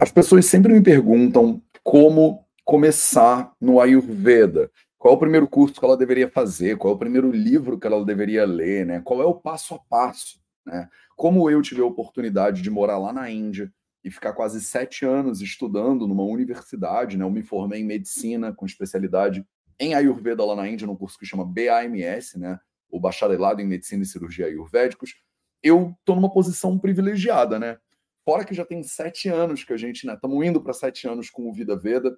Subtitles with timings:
[0.00, 4.70] As pessoas sempre me perguntam como começar no Ayurveda.
[4.98, 6.78] Qual é o primeiro curso que ela deveria fazer?
[6.78, 8.86] Qual é o primeiro livro que ela deveria ler?
[8.86, 9.00] Né?
[9.04, 10.40] Qual é o passo a passo?
[10.64, 10.88] Né?
[11.16, 13.72] Como eu tive a oportunidade de morar lá na Índia
[14.04, 17.24] e ficar quase sete anos estudando numa universidade, né?
[17.24, 19.44] eu me formei em medicina com especialidade
[19.78, 22.58] em Ayurveda lá na Índia, num curso que chama BAMS, né?
[22.90, 25.14] o Bacharelado em Medicina e Cirurgia Ayurvédicos.
[25.62, 27.78] Eu estou numa posição privilegiada, né?
[28.24, 30.14] Fora que já tem sete anos que a gente, né?
[30.14, 32.16] Estamos indo para sete anos com o Vida Veda,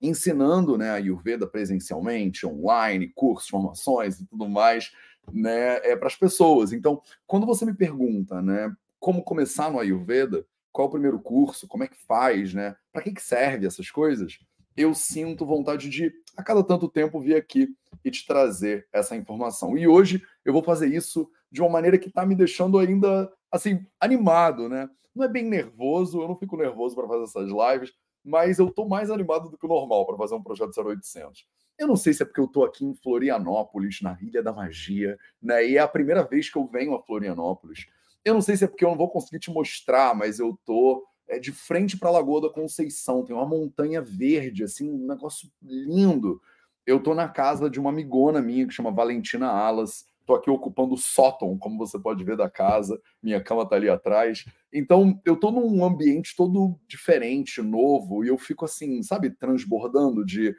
[0.00, 4.90] ensinando né, a Ayurveda presencialmente, online, cursos, formações e tudo mais,
[5.30, 6.72] né, é para as pessoas.
[6.72, 11.84] Então, quando você me pergunta, né, como começar no Ayurveda, qual o primeiro curso, como
[11.84, 14.38] é que faz, né, para que, que serve essas coisas,
[14.76, 17.68] eu sinto vontade de, a cada tanto tempo, vir aqui
[18.04, 19.76] e te trazer essa informação.
[19.76, 23.84] E hoje eu vou fazer isso de uma maneira que está me deixando ainda, assim,
[24.00, 24.88] animado, né?
[25.14, 27.92] Não é bem nervoso, eu não fico nervoso para fazer essas lives,
[28.24, 31.46] mas eu estou mais animado do que o normal para fazer um projeto 0800.
[31.78, 35.18] Eu não sei se é porque eu estou aqui em Florianópolis, na Ilha da Magia,
[35.42, 35.66] né?
[35.66, 37.86] E é a primeira vez que eu venho a Florianópolis.
[38.22, 41.02] Eu não sei se é porque eu não vou conseguir te mostrar, mas eu tô
[41.26, 43.24] é, de frente para a Lagoa da Conceição.
[43.24, 46.40] Tem uma montanha verde, assim, um negócio lindo.
[46.84, 50.04] Eu tô na casa de uma amigona minha que chama Valentina Alas.
[50.30, 53.00] Estou aqui ocupando o sótão, como você pode ver da casa.
[53.20, 54.44] Minha cama está ali atrás.
[54.72, 60.54] Então, eu estou num ambiente todo diferente, novo, e eu fico assim, sabe, transbordando de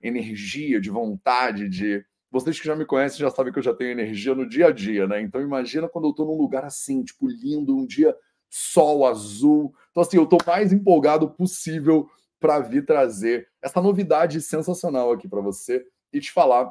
[0.00, 2.04] energia, de vontade, de.
[2.30, 4.70] Vocês que já me conhecem já sabem que eu já tenho energia no dia a
[4.70, 5.20] dia, né?
[5.20, 8.14] Então, imagina quando eu estou num lugar assim, tipo, lindo, um dia
[8.48, 9.74] sol azul.
[9.90, 15.40] Então, assim, eu estou mais empolgado possível para vir trazer essa novidade sensacional aqui para
[15.40, 16.70] você e te falar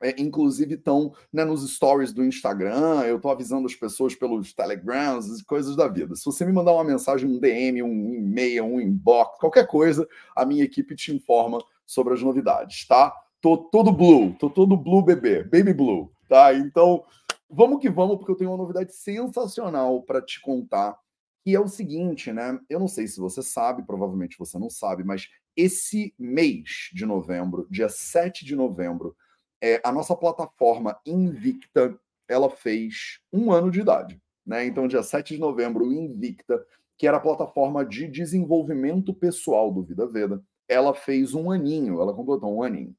[0.02, 3.02] é, inclusive, estão né, nos stories do Instagram.
[3.02, 6.16] Eu estou avisando as pessoas pelos telegrams coisas da vida.
[6.16, 10.46] Se você me mandar uma mensagem, um DM, um e-mail, um inbox, qualquer coisa, a
[10.46, 13.14] minha equipe te informa sobre as novidades, tá?
[13.42, 16.54] Tô todo blue, tô todo blue bebê, baby blue, tá?
[16.54, 17.04] Então,
[17.50, 20.98] vamos que vamos, porque eu tenho uma novidade sensacional para te contar.
[21.46, 22.60] E é o seguinte, né?
[22.70, 27.68] Eu não sei se você sabe, provavelmente você não sabe, mas esse mês de novembro,
[27.70, 29.16] dia 7 de novembro,
[29.62, 34.22] é, a nossa plataforma Invicta, ela fez um ano de idade.
[34.46, 34.66] Né?
[34.66, 36.66] Então, dia 7 de novembro, o Invicta,
[36.98, 42.14] que era a plataforma de desenvolvimento pessoal do Vida Veda, ela fez um aninho, ela
[42.14, 42.96] completou um aninho.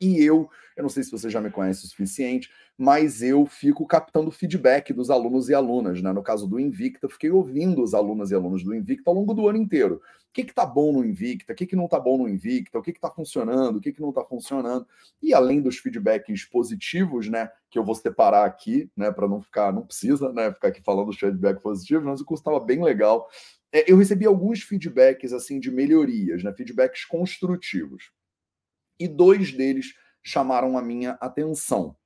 [0.00, 3.84] E eu, eu não sei se você já me conhece o suficiente, mas eu fico
[3.84, 6.00] captando feedback dos alunos e alunas.
[6.00, 6.12] Né?
[6.12, 9.48] No caso do Invicta, fiquei ouvindo os alunos e alunos do Invicta ao longo do
[9.48, 9.96] ano inteiro.
[9.96, 11.52] O que está bom no Invicta?
[11.52, 12.78] O que, que não está bom no Invicta?
[12.78, 13.78] O que está funcionando?
[13.78, 14.86] O que, que não está funcionando?
[15.20, 17.50] E além dos feedbacks positivos, né?
[17.68, 19.10] Que eu vou separar aqui, né?
[19.10, 22.42] Para não ficar, não precisa né, ficar aqui falando os feedbacks positivos, mas o curso
[22.42, 23.28] estava bem legal.
[23.72, 26.52] É, eu recebi alguns feedbacks assim de melhorias, né?
[26.52, 28.12] Feedbacks construtivos
[28.98, 31.96] e dois deles chamaram a minha atenção.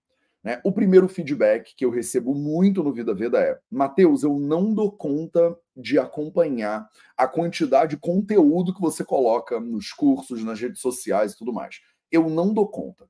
[0.42, 0.60] Né?
[0.64, 4.90] O primeiro feedback que eu recebo muito no Vida Veda é: Mateus, eu não dou
[4.90, 11.32] conta de acompanhar a quantidade de conteúdo que você coloca nos cursos, nas redes sociais
[11.32, 11.80] e tudo mais.
[12.10, 13.08] Eu não dou conta.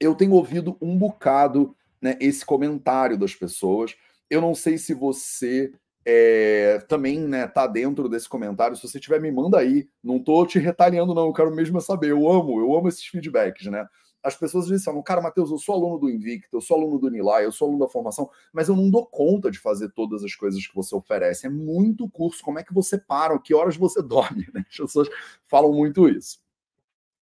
[0.00, 3.94] Eu tenho ouvido um bocado né, esse comentário das pessoas.
[4.30, 5.72] Eu não sei se você
[6.04, 8.76] é, também né, tá dentro desse comentário.
[8.76, 9.88] Se você tiver, me manda aí.
[10.02, 11.26] Não tô te retaliando, não.
[11.26, 12.10] Eu quero mesmo saber.
[12.10, 13.86] Eu amo, eu amo esses feedbacks, né?
[14.22, 17.44] As pessoas dizem cara, Matheus, eu sou aluno do Invicta, eu sou aluno do Nilai,
[17.44, 20.66] eu sou aluno da formação, mas eu não dou conta de fazer todas as coisas
[20.66, 21.46] que você oferece.
[21.46, 22.42] É muito curso.
[22.42, 23.38] Como é que você para?
[23.38, 24.46] Que horas você dorme?
[24.52, 24.64] Né?
[24.68, 25.08] As pessoas
[25.46, 26.40] falam muito isso.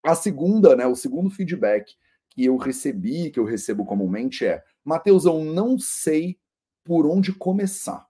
[0.04, 0.86] A segunda, né?
[0.86, 1.96] O segundo feedback
[2.30, 6.38] que eu recebi, que eu recebo comumente é: Matheus, eu não sei
[6.84, 8.08] por onde começar.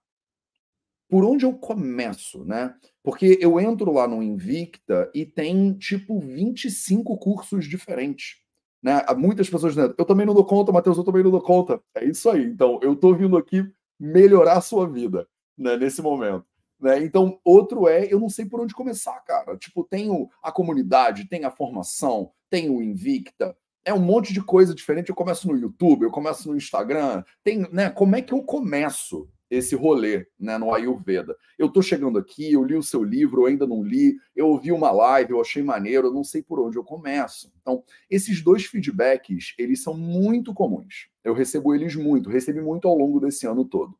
[1.15, 2.75] Por onde eu começo, né?
[3.01, 8.41] Porque eu entro lá no Invicta e tem tipo 25 cursos diferentes.
[8.83, 9.01] Né?
[9.17, 11.81] Muitas pessoas dizendo, eu também não dou conta, Matheus, eu também não dou conta.
[11.95, 12.43] É isso aí.
[12.43, 13.65] Então, eu estou vindo aqui
[13.97, 15.25] melhorar a sua vida
[15.57, 16.43] né, nesse momento.
[16.81, 17.01] Né?
[17.01, 19.55] Então, outro é, eu não sei por onde começar, cara.
[19.55, 24.75] Tipo, tenho a comunidade, tem a formação, tem o Invicta, é um monte de coisa
[24.75, 25.11] diferente.
[25.11, 27.23] Eu começo no YouTube, eu começo no Instagram.
[27.41, 27.89] Tem, né?
[27.89, 29.29] Como é que eu começo?
[29.49, 31.35] Esse rolê né, no Ayurveda.
[31.57, 34.71] Eu estou chegando aqui, eu li o seu livro, eu ainda não li, eu ouvi
[34.71, 37.51] uma live, eu achei maneiro, eu não sei por onde eu começo.
[37.61, 41.09] Então, esses dois feedbacks, eles são muito comuns.
[41.23, 43.97] Eu recebo eles muito, recebi muito ao longo desse ano todo.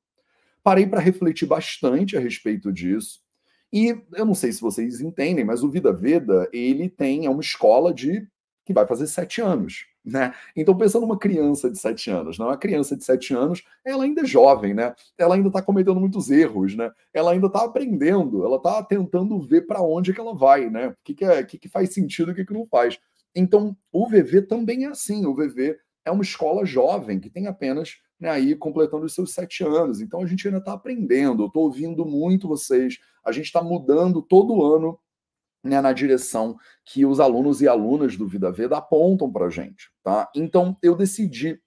[0.64, 3.24] Parei para refletir bastante a respeito disso.
[3.72, 7.42] E eu não sei se vocês entendem, mas o Vida Veda, ele tem é uma
[7.42, 8.28] escola de
[8.66, 9.86] que vai fazer sete anos.
[10.04, 10.34] Né?
[10.56, 12.46] Então, pensando numa criança de sete anos, não?
[12.46, 12.52] Né?
[12.52, 14.94] uma criança de sete anos, ela ainda é jovem, né?
[15.18, 16.92] Ela ainda está cometendo muitos erros, né?
[17.12, 20.90] Ela ainda está aprendendo, ela está tentando ver para onde que ela vai, né?
[20.90, 23.00] O que, que, é, que, que faz sentido e o que, que não faz.
[23.36, 25.26] Então, o VV também é assim.
[25.26, 29.64] O VV é uma escola jovem que tem apenas né, aí completando os seus sete
[29.64, 30.02] anos.
[30.02, 31.44] Então, a gente ainda está aprendendo.
[31.44, 33.00] Eu estou ouvindo muito vocês.
[33.26, 35.00] A gente está mudando todo ano
[35.66, 39.90] né, na direção que os alunos e alunas do Vida Veda apontam para a gente.
[40.04, 40.30] Tá?
[40.36, 41.60] Então, eu decidi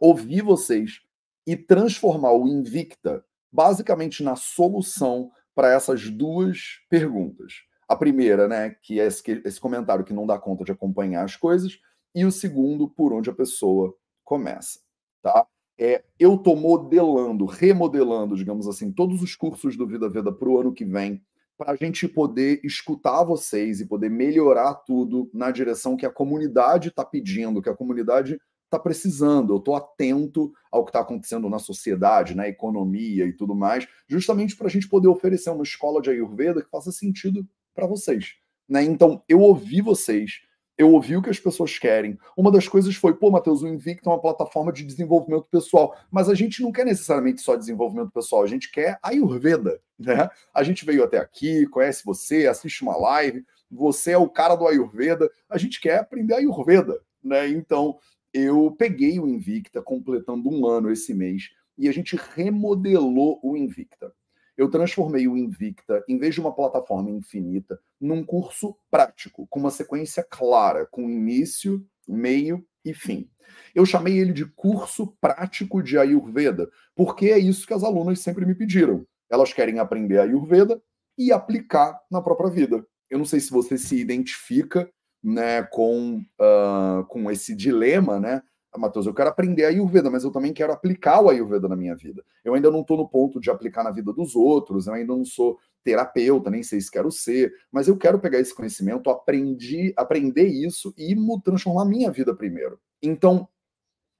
[0.00, 1.00] ouvir vocês
[1.46, 7.54] e transformar o Invicta basicamente na solução para essas duas perguntas.
[7.88, 11.36] A primeira, né, que é esse, esse comentário que não dá conta de acompanhar as
[11.36, 11.78] coisas,
[12.14, 13.94] e o segundo, por onde a pessoa
[14.24, 14.80] começa.
[15.22, 15.46] Tá?
[15.78, 20.58] É, eu estou modelando, remodelando, digamos assim, todos os cursos do Vida Veda para o
[20.58, 21.22] ano que vem
[21.60, 26.88] para a gente poder escutar vocês e poder melhorar tudo na direção que a comunidade
[26.88, 29.52] está pedindo, que a comunidade está precisando.
[29.52, 34.56] Eu estou atento ao que está acontecendo na sociedade, na economia e tudo mais, justamente
[34.56, 38.36] para a gente poder oferecer uma escola de Ayurveda que faça sentido para vocês.
[38.66, 38.82] Né?
[38.82, 40.40] Então, eu ouvi vocês,
[40.80, 42.18] eu ouvi o que as pessoas querem.
[42.34, 46.26] Uma das coisas foi, pô, Matheus, o Invicta é uma plataforma de desenvolvimento pessoal, mas
[46.26, 50.30] a gente não quer necessariamente só desenvolvimento pessoal, a gente quer Ayurveda, né?
[50.54, 54.66] A gente veio até aqui, conhece você, assiste uma live, você é o cara do
[54.66, 57.46] Ayurveda, a gente quer aprender Ayurveda, né?
[57.46, 57.98] Então,
[58.32, 64.14] eu peguei o Invicta, completando um ano esse mês, e a gente remodelou o Invicta
[64.60, 69.70] eu transformei o Invicta, em vez de uma plataforma infinita, num curso prático, com uma
[69.70, 73.30] sequência clara, com início, meio e fim.
[73.74, 78.44] Eu chamei ele de curso prático de Ayurveda, porque é isso que as alunas sempre
[78.44, 79.06] me pediram.
[79.30, 80.78] Elas querem aprender Ayurveda
[81.16, 82.84] e aplicar na própria vida.
[83.08, 84.90] Eu não sei se você se identifica
[85.24, 88.42] né, com, uh, com esse dilema, né?
[88.72, 91.74] Ah, Matheus, eu quero aprender a Ayurveda, mas eu também quero aplicar o Ayurveda na
[91.74, 92.24] minha vida.
[92.44, 95.24] Eu ainda não estou no ponto de aplicar na vida dos outros, eu ainda não
[95.24, 100.46] sou terapeuta, nem sei se quero ser, mas eu quero pegar esse conhecimento, aprendi, aprender
[100.46, 102.78] isso e transformar a minha vida primeiro.
[103.02, 103.48] Então,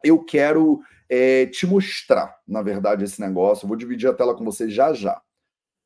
[0.02, 3.64] eu quero é, te mostrar, na verdade, esse negócio.
[3.64, 5.21] Eu vou dividir a tela com você já já.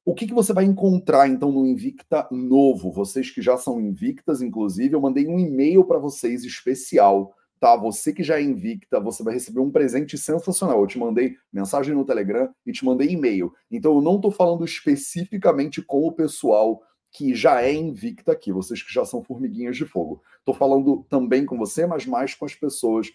[0.06, 2.92] O que, que você vai encontrar, então, no Invicta novo?
[2.92, 7.74] Vocês que já são invictas, inclusive, eu mandei um e-mail para vocês especial tá?
[7.76, 10.82] Você que já é invicta, você vai receber um presente sensacional.
[10.82, 13.54] Eu te mandei mensagem no Telegram e te mandei e-mail.
[13.70, 18.82] Então eu não estou falando especificamente com o pessoal que já é invicta aqui, vocês
[18.82, 20.22] que já são formiguinhas de fogo.
[20.40, 23.10] Estou falando também com você, mas mais com as pessoas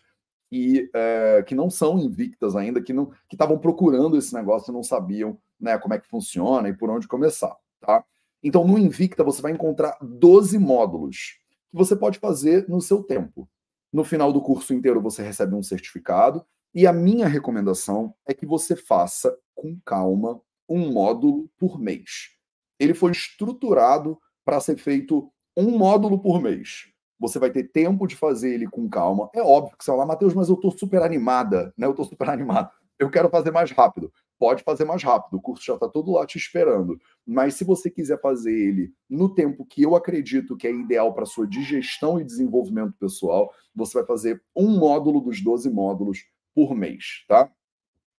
[0.49, 4.73] que, é, que não são invictas ainda, que não que estavam procurando esse negócio e
[4.73, 8.03] não sabiam né, como é que funciona e por onde começar, tá?
[8.41, 11.37] Então, no Invicta, você vai encontrar 12 módulos
[11.69, 13.47] que você pode fazer no seu tempo.
[13.91, 16.45] No final do curso inteiro você recebe um certificado.
[16.73, 22.29] E a minha recomendação é que você faça com calma um módulo por mês.
[22.79, 26.91] Ele foi estruturado para ser feito um módulo por mês.
[27.19, 29.29] Você vai ter tempo de fazer ele com calma.
[29.33, 31.87] É óbvio que você vai lá, Matheus, mas eu estou super animada, né?
[31.87, 32.69] Eu estou super animado.
[32.97, 36.25] Eu quero fazer mais rápido pode fazer mais rápido, o curso já está todo lá
[36.25, 36.97] te esperando.
[37.27, 41.25] Mas se você quiser fazer ele no tempo que eu acredito que é ideal para
[41.25, 47.25] sua digestão e desenvolvimento pessoal, você vai fazer um módulo dos 12 módulos por mês,
[47.27, 47.51] tá?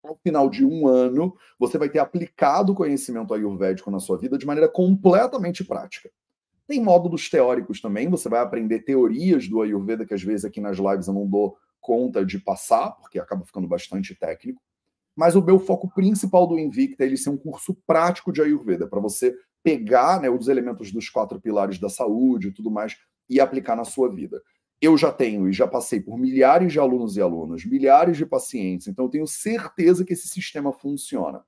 [0.02, 4.38] ao final de um ano, você vai ter aplicado o conhecimento ayurvédico na sua vida
[4.38, 6.10] de maneira completamente prática.
[6.66, 10.78] Tem módulos teóricos também, você vai aprender teorias do Ayurveda, que às vezes aqui nas
[10.78, 14.62] lives eu não dou conta de passar, porque acaba ficando bastante técnico.
[15.16, 18.86] Mas o meu foco principal do Invicta é ele ser um curso prático de Ayurveda,
[18.86, 22.96] para você pegar né, os elementos dos quatro pilares da saúde e tudo mais
[23.28, 24.40] e aplicar na sua vida
[24.80, 28.86] eu já tenho e já passei por milhares de alunos e alunas, milhares de pacientes,
[28.86, 31.44] então eu tenho certeza que esse sistema funciona.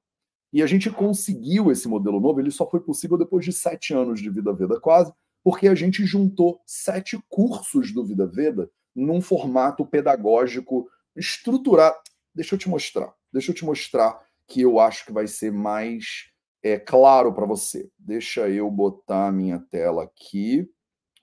[0.53, 4.21] E a gente conseguiu esse modelo novo, ele só foi possível depois de sete anos
[4.21, 5.11] de Vida Veda quase,
[5.43, 11.97] porque a gente juntou sete cursos do Vida Veda num formato pedagógico estruturado.
[12.35, 16.31] Deixa eu te mostrar, deixa eu te mostrar que eu acho que vai ser mais
[16.63, 17.91] é, claro para você.
[17.99, 20.69] Deixa eu botar a minha tela aqui.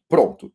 [0.07, 0.51] Pronto.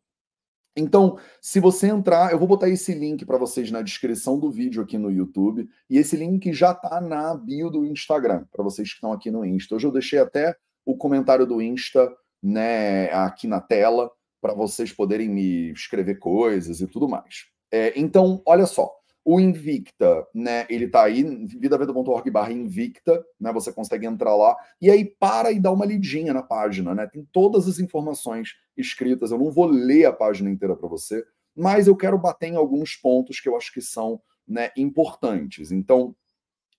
[0.76, 4.82] Então, se você entrar, eu vou botar esse link para vocês na descrição do vídeo
[4.82, 8.96] aqui no YouTube, e esse link já está na bio do Instagram, para vocês que
[8.96, 9.76] estão aqui no Insta.
[9.76, 15.28] Hoje eu deixei até o comentário do Insta né, aqui na tela, para vocês poderem
[15.28, 17.46] me escrever coisas e tudo mais.
[17.73, 18.92] É, então, olha só.
[19.25, 20.66] O Invicta, né?
[20.69, 23.50] Ele tá aí, vidaveda.org barra Invicta, né?
[23.52, 27.07] Você consegue entrar lá e aí para e dá uma lidinha na página, né?
[27.07, 29.31] Tem todas as informações escritas.
[29.31, 31.25] Eu não vou ler a página inteira para você,
[31.57, 35.73] mas eu quero bater em alguns pontos que eu acho que são né, importantes.
[35.73, 36.14] Então,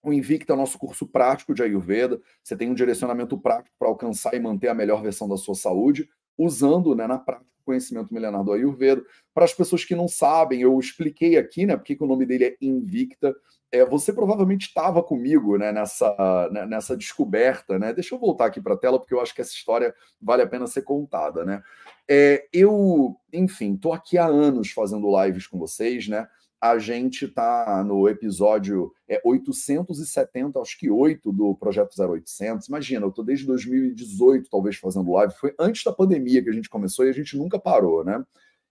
[0.04, 2.22] o Invicta é o nosso curso prático de Ayurveda.
[2.44, 6.08] Você tem um direcionamento prático para alcançar e manter a melhor versão da sua saúde,
[6.38, 9.04] usando né, na prática conhecimento milenar do Ayurveda.
[9.34, 12.56] Para as pessoas que não sabem, eu expliquei aqui, né, porque o nome dele é
[12.62, 13.36] Invicta.
[13.72, 17.92] É, você provavelmente estava comigo né, nessa, né, nessa descoberta, né?
[17.94, 20.48] Deixa eu voltar aqui para a tela, porque eu acho que essa história vale a
[20.48, 21.62] pena ser contada, né?
[22.08, 26.28] É, eu, enfim, estou aqui há anos fazendo lives com vocês, né?
[26.62, 32.68] A gente está no episódio é, 870, acho que 8 do Projeto 0800.
[32.68, 35.34] Imagina, eu estou desde 2018, talvez, fazendo live.
[35.34, 38.24] Foi antes da pandemia que a gente começou e a gente nunca parou, né?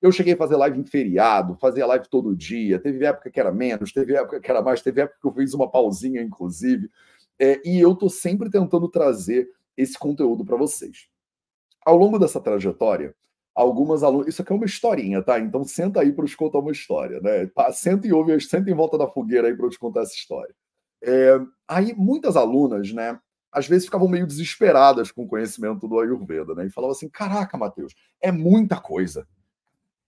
[0.03, 2.79] Eu cheguei a fazer live em feriado, fazia live todo dia.
[2.79, 5.55] Teve época que era menos, teve época que era mais, teve época que eu fiz
[5.55, 6.91] uma pausinha, inclusive.
[7.39, 11.09] É, e eu estou sempre tentando trazer esse conteúdo para vocês.
[11.85, 13.15] Ao longo dessa trajetória,
[13.55, 14.29] algumas alunas.
[14.29, 15.39] Isso aqui é uma historinha, tá?
[15.39, 17.49] Então senta aí para eu te contar uma história, né?
[17.73, 20.55] Senta e ouve, senta em volta da fogueira aí para eu te contar essa história.
[21.03, 23.19] É, aí muitas alunas, né?
[23.53, 26.67] Às vezes ficavam meio desesperadas com o conhecimento do Ayurveda, né?
[26.67, 29.27] E falavam assim: caraca, Matheus, é muita coisa.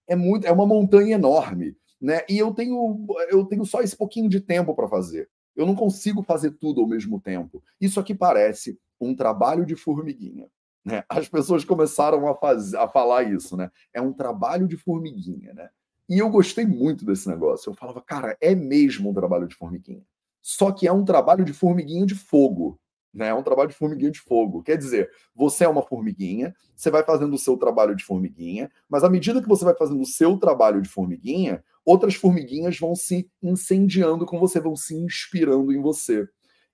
[0.05, 2.21] É muito, é uma montanha enorme, né?
[2.27, 5.29] E eu tenho, eu tenho só esse pouquinho de tempo para fazer.
[5.55, 7.63] Eu não consigo fazer tudo ao mesmo tempo.
[7.79, 10.47] Isso aqui parece um trabalho de formiguinha.
[10.87, 11.03] Né?
[11.09, 13.69] As pessoas começaram a, fazer, a falar isso, né?
[13.93, 15.67] É um trabalho de formiguinha, né?
[16.07, 17.69] E eu gostei muito desse negócio.
[17.69, 20.01] Eu falava, cara, é mesmo um trabalho de formiguinha.
[20.41, 22.79] Só que é um trabalho de formiguinha de fogo.
[23.13, 23.27] Né?
[23.27, 24.63] É um trabalho de formiguinha de fogo.
[24.63, 29.03] Quer dizer, você é uma formiguinha, você vai fazendo o seu trabalho de formiguinha, mas
[29.03, 33.29] à medida que você vai fazendo o seu trabalho de formiguinha, outras formiguinhas vão se
[33.43, 36.25] incendiando com você, vão se inspirando em você.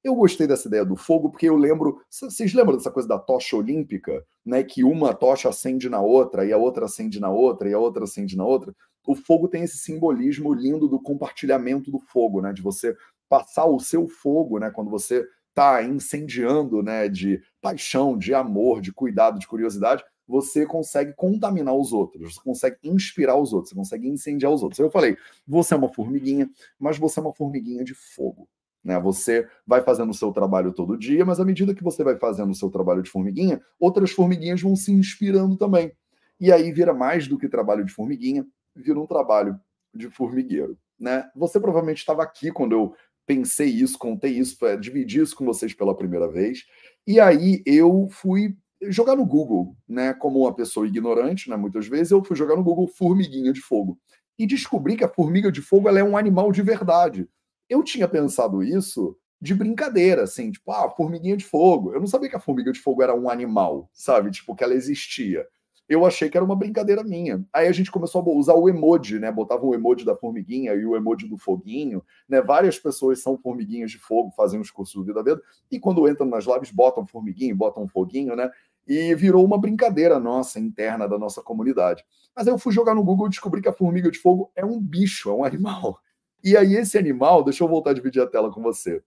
[0.03, 3.55] Eu gostei dessa ideia do fogo porque eu lembro, vocês lembram dessa coisa da tocha
[3.55, 7.73] olímpica, né, que uma tocha acende na outra e a outra acende na outra e
[7.73, 8.75] a outra acende na outra?
[9.07, 12.95] O fogo tem esse simbolismo lindo do compartilhamento do fogo, né, de você
[13.29, 18.91] passar o seu fogo, né, quando você está incendiando, né, de paixão, de amor, de
[18.91, 24.09] cuidado, de curiosidade, você consegue contaminar os outros, você consegue inspirar os outros, você consegue
[24.09, 24.79] incendiar os outros.
[24.79, 25.17] Eu falei,
[25.47, 28.47] você é uma formiguinha, mas você é uma formiguinha de fogo.
[28.83, 28.99] Né?
[28.99, 32.51] Você vai fazendo o seu trabalho todo dia, mas à medida que você vai fazendo
[32.51, 35.91] o seu trabalho de formiguinha, outras formiguinhas vão se inspirando também.
[36.39, 39.59] E aí vira mais do que trabalho de formiguinha, vira um trabalho
[39.93, 40.77] de formigueiro.
[40.99, 41.29] Né?
[41.35, 42.93] Você provavelmente estava aqui quando eu
[43.25, 46.65] pensei isso, contei isso, dividi isso com vocês pela primeira vez.
[47.07, 48.55] E aí eu fui
[48.89, 50.13] jogar no Google, né?
[50.13, 51.55] Como uma pessoa ignorante, né?
[51.55, 53.97] Muitas vezes eu fui jogar no Google formiguinha de fogo
[54.37, 57.27] e descobri que a formiga de fogo ela é um animal de verdade.
[57.73, 61.91] Eu tinha pensado isso de brincadeira, assim, tipo, ah, formiguinha de fogo.
[61.91, 64.29] Eu não sabia que a formiga de fogo era um animal, sabe?
[64.29, 65.43] Tipo, que ela existia.
[65.89, 67.43] Eu achei que era uma brincadeira minha.
[67.51, 69.31] Aí a gente começou a usar o emoji, né?
[69.31, 72.43] Botava o emoji da formiguinha e o emoji do foguinho, né?
[72.43, 76.27] Várias pessoas são formiguinhas de fogo, fazem os cursos do Vida Veda, e quando entram
[76.27, 78.51] nas lives botam formiguinho, botam foguinho, né?
[78.87, 82.05] E virou uma brincadeira nossa, interna da nossa comunidade.
[82.35, 84.63] Mas aí eu fui jogar no Google e descobri que a formiga de fogo é
[84.63, 85.99] um bicho, é um animal.
[86.43, 89.01] E aí, esse animal, deixa eu voltar a dividir a tela com você.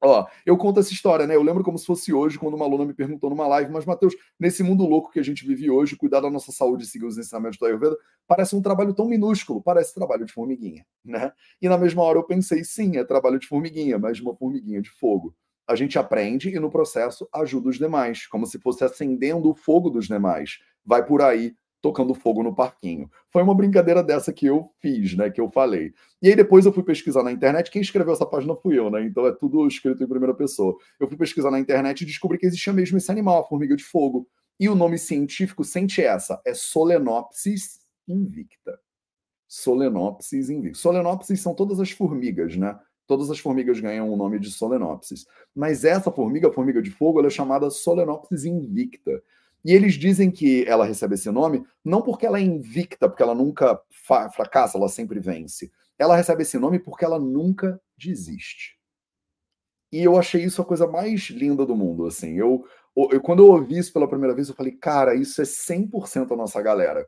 [0.00, 1.34] Ó, eu conto essa história, né?
[1.34, 4.14] Eu lembro como se fosse hoje, quando uma aluna me perguntou numa live, mas, Matheus,
[4.38, 7.18] nesse mundo louco que a gente vive hoje, cuidar da nossa saúde e seguir os
[7.18, 7.96] ensinamentos do Ayurveda,
[8.26, 11.32] parece um trabalho tão minúsculo, parece trabalho de formiguinha, né?
[11.60, 14.80] E na mesma hora eu pensei, sim, é trabalho de formiguinha, mas de uma formiguinha
[14.80, 15.34] de fogo.
[15.66, 19.90] A gente aprende e no processo ajuda os demais, como se fosse acendendo o fogo
[19.90, 20.58] dos demais.
[20.84, 23.10] Vai por aí tocando fogo no parquinho.
[23.30, 25.30] Foi uma brincadeira dessa que eu fiz, né?
[25.30, 25.92] Que eu falei.
[26.20, 27.70] E aí depois eu fui pesquisar na internet.
[27.70, 29.04] Quem escreveu essa página fui eu, né?
[29.04, 30.76] Então é tudo escrito em primeira pessoa.
[30.98, 33.84] Eu fui pesquisar na internet e descobri que existia mesmo esse animal, a formiga de
[33.84, 34.28] fogo.
[34.60, 38.78] E o nome científico sente essa, é Solenopsis invicta.
[39.46, 40.78] Solenopsis invicta.
[40.78, 42.78] Solenopsis são todas as formigas, né?
[43.06, 45.26] Todas as formigas ganham o nome de Solenopsis.
[45.54, 49.22] Mas essa formiga, a formiga de fogo, ela é chamada Solenopsis invicta.
[49.64, 53.34] E eles dizem que ela recebe esse nome não porque ela é invicta, porque ela
[53.34, 53.80] nunca
[54.34, 55.70] fracassa, ela sempre vence.
[55.98, 58.78] Ela recebe esse nome porque ela nunca desiste.
[59.90, 62.34] E eu achei isso a coisa mais linda do mundo, assim.
[62.34, 62.64] Eu,
[63.10, 66.36] eu quando eu ouvi isso pela primeira vez, eu falei, cara, isso é 100% a
[66.36, 67.06] nossa galera.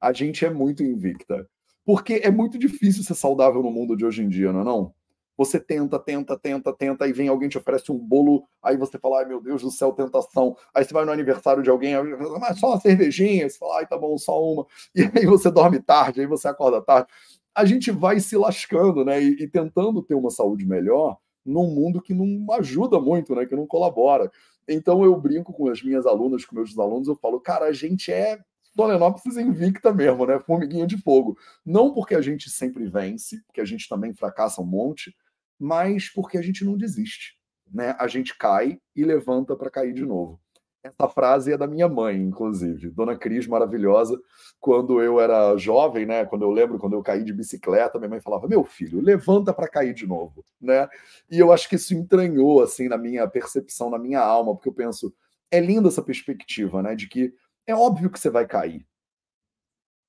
[0.00, 1.48] A gente é muito invicta.
[1.84, 4.94] Porque é muito difícil ser saudável no mundo de hoje em dia, não é não?
[5.40, 9.20] Você tenta, tenta, tenta, tenta, aí vem alguém te oferece um bolo, aí você fala,
[9.20, 10.54] ai meu Deus do céu, tentação.
[10.74, 11.94] Aí você vai no aniversário de alguém,
[12.38, 14.66] mas só uma cervejinha, você fala, ai tá bom, só uma.
[14.94, 17.08] E aí você dorme tarde, aí você acorda tarde.
[17.54, 19.22] A gente vai se lascando, né?
[19.22, 23.46] E, e tentando ter uma saúde melhor num mundo que não ajuda muito, né?
[23.46, 24.30] Que não colabora.
[24.68, 28.12] Então eu brinco com as minhas alunas, com meus alunos, eu falo, cara, a gente
[28.12, 28.38] é
[28.76, 30.38] Solenópolis invicta mesmo, né?
[30.38, 31.36] Formiguinha de fogo.
[31.64, 35.14] Não porque a gente sempre vence, porque a gente também fracassa um monte,
[35.60, 37.38] mas porque a gente não desiste.
[37.70, 37.94] Né?
[37.98, 40.40] A gente cai e levanta para cair de novo.
[40.82, 44.18] Essa frase é da minha mãe, inclusive, Dona Cris, maravilhosa.
[44.58, 46.24] Quando eu era jovem, né?
[46.24, 49.68] Quando eu lembro, quando eu caí de bicicleta, minha mãe falava: "Meu filho, levanta para
[49.68, 50.88] cair de novo", né?
[51.30, 54.74] E eu acho que isso entranhou assim na minha percepção, na minha alma, porque eu
[54.74, 55.14] penso,
[55.50, 56.94] é linda essa perspectiva, né?
[56.94, 57.34] De que
[57.66, 58.86] é óbvio que você vai cair,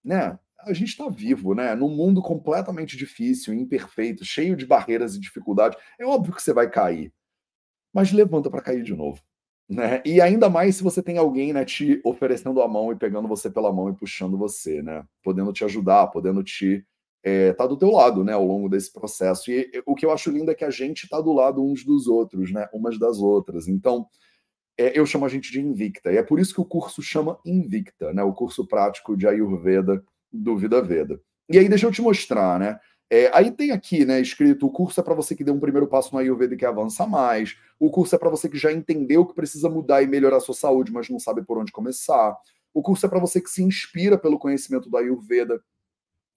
[0.03, 0.39] né?
[0.65, 1.75] A gente está vivo, né?
[1.75, 5.79] Num mundo completamente difícil, imperfeito, cheio de barreiras e dificuldades.
[5.99, 7.13] É óbvio que você vai cair,
[7.93, 9.21] mas levanta para cair de novo.
[9.69, 10.01] Né?
[10.05, 13.49] E ainda mais se você tem alguém né, te oferecendo a mão e pegando você
[13.49, 15.05] pela mão e puxando você, né?
[15.23, 16.85] Podendo te ajudar, podendo te
[17.23, 19.49] é, tá do teu lado, né, ao longo desse processo.
[19.51, 22.07] E, o que eu acho lindo é que a gente está do lado uns dos
[22.07, 23.67] outros, né, umas das outras.
[23.67, 24.07] Então,
[24.77, 26.11] é, eu chamo a gente de Invicta.
[26.11, 30.03] E é por isso que o curso chama Invicta, né, o curso prático de Ayurveda
[30.31, 31.19] do Vida Veda.
[31.49, 32.79] E aí, deixa eu te mostrar, né?
[33.09, 35.85] É, aí tem aqui, né, escrito: o curso é para você que deu um primeiro
[35.85, 37.57] passo no Ayurveda e quer avançar mais.
[37.77, 40.93] O curso é para você que já entendeu que precisa mudar e melhorar sua saúde,
[40.93, 42.37] mas não sabe por onde começar.
[42.73, 45.61] O curso é para você que se inspira pelo conhecimento do Ayurveda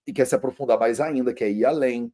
[0.05, 2.13] e quer se aprofundar mais ainda, quer ir além.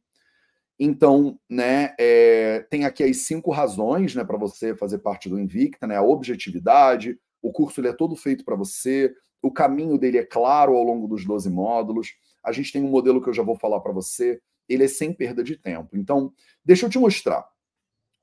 [0.79, 5.87] Então, né, é, tem aqui as cinco razões, né, para você fazer parte do Invicta,
[5.87, 7.19] né, a objetividade.
[7.41, 11.07] O curso ele é todo feito para você o caminho dele é claro ao longo
[11.07, 12.13] dos 12 módulos.
[12.43, 15.11] A gente tem um modelo que eu já vou falar para você, ele é sem
[15.13, 15.97] perda de tempo.
[15.97, 17.45] Então, deixa eu te mostrar.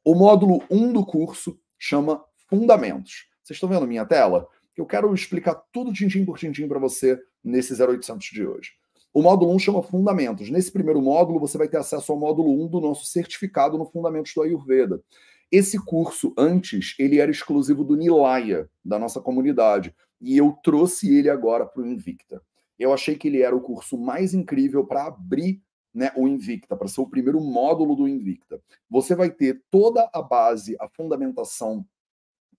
[0.05, 3.29] O módulo 1 do curso chama Fundamentos.
[3.43, 4.49] Vocês estão vendo minha tela?
[4.77, 8.73] Eu quero explicar tudo tintim por tintim para você nesse 0800 de hoje.
[9.13, 10.51] O módulo 1 chama Fundamentos.
[10.51, 14.33] Nesse primeiro módulo, você vai ter acesso ao módulo 1 do nosso certificado no Fundamentos
[14.35, 15.03] do Ayurveda.
[15.51, 21.31] Esse curso, antes, ele era exclusivo do Nilaya, da nossa comunidade e eu trouxe ele
[21.31, 22.43] agora para o Invicta.
[22.79, 25.61] Eu achei que ele era o curso mais incrível para abrir
[25.93, 28.61] né, o Invicta, para ser o primeiro módulo do Invicta.
[28.89, 31.85] Você vai ter toda a base, a fundamentação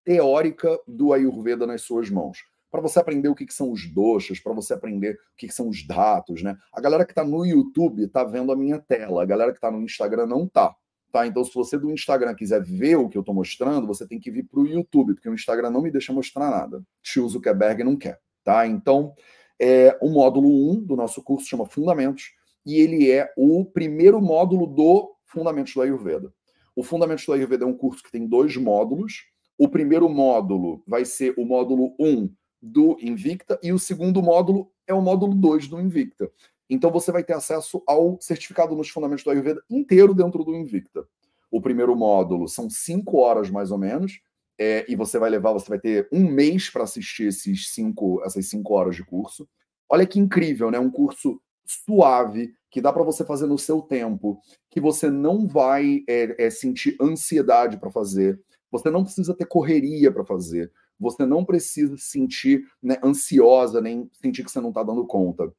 [0.03, 2.39] teórica do Ayurveda nas suas mãos.
[2.71, 5.53] Para você aprender o que, que são os doshas, para você aprender o que, que
[5.53, 6.55] são os dados, né?
[6.73, 9.71] A galera que está no YouTube está vendo a minha tela, a galera que está
[9.71, 10.75] no Instagram não está.
[11.11, 11.25] Tá?
[11.25, 14.29] Então, se você do Instagram quiser ver o que eu estou mostrando, você tem que
[14.29, 16.83] vir para o YouTube, porque o Instagram não me deixa mostrar nada.
[17.01, 18.19] Tio Zuckerberg não quer.
[18.43, 18.67] Tá?
[18.67, 19.13] Então,
[19.59, 22.31] é, o módulo 1 do nosso curso chama Fundamentos,
[22.65, 26.31] e ele é o primeiro módulo do Fundamentos do Ayurveda.
[26.75, 29.25] O Fundamentos do Ayurveda é um curso que tem dois módulos.
[29.57, 32.29] O primeiro módulo vai ser o módulo 1
[32.61, 36.29] do Invicta, e o segundo módulo é o módulo 2 do Invicta.
[36.69, 41.05] Então você vai ter acesso ao certificado nos fundamentos do Ayurveda inteiro dentro do Invicta.
[41.49, 44.21] O primeiro módulo são cinco horas mais ou menos,
[44.59, 48.47] é, e você vai levar, você vai ter um mês para assistir esses cinco, essas
[48.47, 49.47] cinco horas de curso.
[49.89, 50.77] Olha que incrível, né?
[50.77, 56.03] Um curso suave que dá para você fazer no seu tempo, que você não vai
[56.07, 61.43] é, é, sentir ansiedade para fazer, você não precisa ter correria para fazer, você não
[61.43, 65.51] precisa sentir né, ansiosa nem sentir que você não está dando conta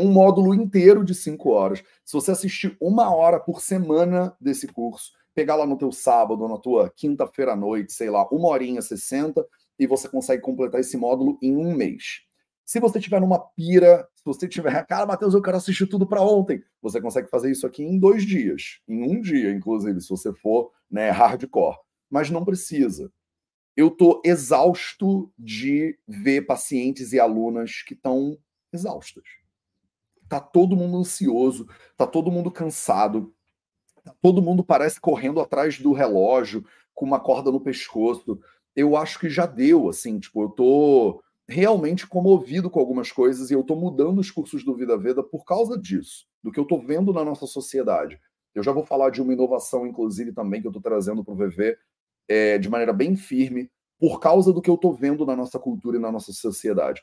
[0.00, 1.82] um módulo inteiro de cinco horas.
[2.04, 6.58] Se você assistir uma hora por semana desse curso, pegar lá no teu sábado, na
[6.58, 9.46] tua quinta-feira à noite, sei lá, uma horinha, 60,
[9.78, 12.22] e você consegue completar esse módulo em um mês.
[12.64, 16.22] Se você tiver numa pira, se você tiver, cara, Matheus, eu quero assistir tudo para
[16.22, 20.32] ontem, você consegue fazer isso aqui em dois dias, em um dia, inclusive, se você
[20.34, 21.76] for né, hardcore.
[22.10, 23.10] Mas não precisa.
[23.76, 28.36] Eu estou exausto de ver pacientes e alunas que estão
[28.72, 29.24] exaustas.
[30.30, 31.66] Tá todo mundo ansioso,
[31.96, 33.34] tá todo mundo cansado,
[34.04, 36.64] tá todo mundo parece correndo atrás do relógio
[36.94, 38.38] com uma corda no pescoço.
[38.76, 43.54] Eu acho que já deu, assim, tipo, eu tô realmente comovido com algumas coisas e
[43.54, 46.80] eu estou mudando os cursos do Vida Veda por causa disso, do que eu estou
[46.80, 48.16] vendo na nossa sociedade.
[48.54, 51.36] Eu já vou falar de uma inovação, inclusive, também que eu estou trazendo para o
[51.36, 51.76] VV
[52.28, 55.96] é, de maneira bem firme, por causa do que eu estou vendo na nossa cultura
[55.96, 57.02] e na nossa sociedade.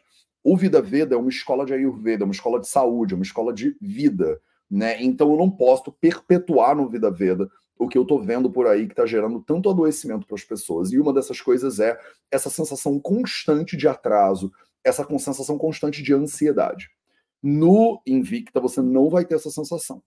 [0.50, 3.76] O Vida Veda é uma escola de Ayurveda, uma escola de saúde, uma escola de
[3.82, 4.40] vida.
[4.72, 5.04] Né?
[5.04, 8.88] Então eu não posso perpetuar no Vida Veda o que eu estou vendo por aí
[8.88, 10.94] que está gerando tanto adoecimento para as pessoas.
[10.94, 12.00] E uma dessas coisas é
[12.32, 14.50] essa sensação constante de atraso,
[14.86, 16.88] essa sensação constante de ansiedade.
[17.44, 20.02] No Invicta você não vai ter essa sensação.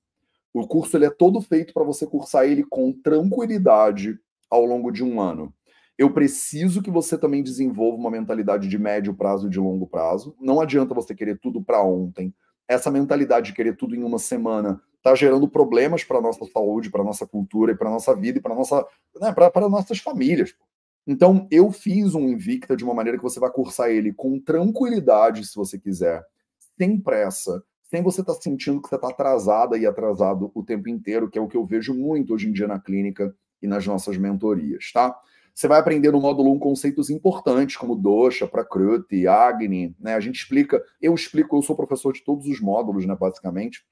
[0.55, 5.05] O curso ele é todo feito para você cursar ele com tranquilidade ao longo de
[5.05, 5.53] um ano.
[6.01, 10.35] Eu preciso que você também desenvolva uma mentalidade de médio prazo e de longo prazo.
[10.41, 12.35] Não adianta você querer tudo para ontem.
[12.67, 17.05] Essa mentalidade de querer tudo em uma semana está gerando problemas para nossa saúde, para
[17.05, 18.83] nossa cultura e para nossa vida e para nossa,
[19.21, 20.55] né, para nossas famílias.
[21.07, 25.47] Então, eu fiz um Invicta de uma maneira que você vai cursar ele com tranquilidade,
[25.47, 26.25] se você quiser,
[26.79, 30.89] sem pressa, sem você estar tá sentindo que você está atrasada e atrasado o tempo
[30.89, 33.87] inteiro, que é o que eu vejo muito hoje em dia na clínica e nas
[33.87, 35.15] nossas mentorias, tá?
[35.61, 40.15] Você vai aprender no módulo 1 conceitos importantes, como dosha, prakruti, agni, né?
[40.15, 43.85] A gente explica, eu explico, eu sou professor de todos os módulos, né, basicamente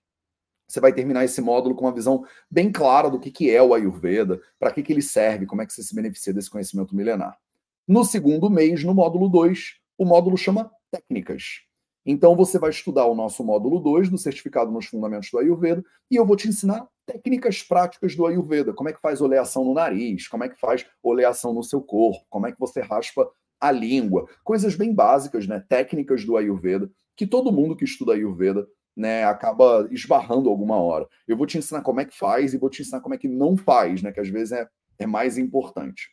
[0.66, 3.74] você vai terminar esse módulo com uma visão bem clara do que, que é o
[3.74, 7.38] Ayurveda, para que, que ele serve, como é que você se beneficia desse conhecimento milenar.
[7.86, 11.67] No segundo mês, no módulo 2, o módulo chama Técnicas.
[12.10, 16.16] Então você vai estudar o nosso módulo 2 do Certificado nos Fundamentos do Ayurveda e
[16.16, 18.72] eu vou te ensinar técnicas práticas do Ayurveda.
[18.72, 22.24] Como é que faz oleação no nariz, como é que faz oleação no seu corpo,
[22.30, 24.26] como é que você raspa a língua.
[24.42, 25.62] Coisas bem básicas, né?
[25.68, 28.66] Técnicas do Ayurveda, que todo mundo que estuda Ayurveda
[28.96, 31.06] né, acaba esbarrando alguma hora.
[31.26, 33.28] Eu vou te ensinar como é que faz e vou te ensinar como é que
[33.28, 34.66] não faz, né, que às vezes é,
[34.98, 36.08] é mais importante.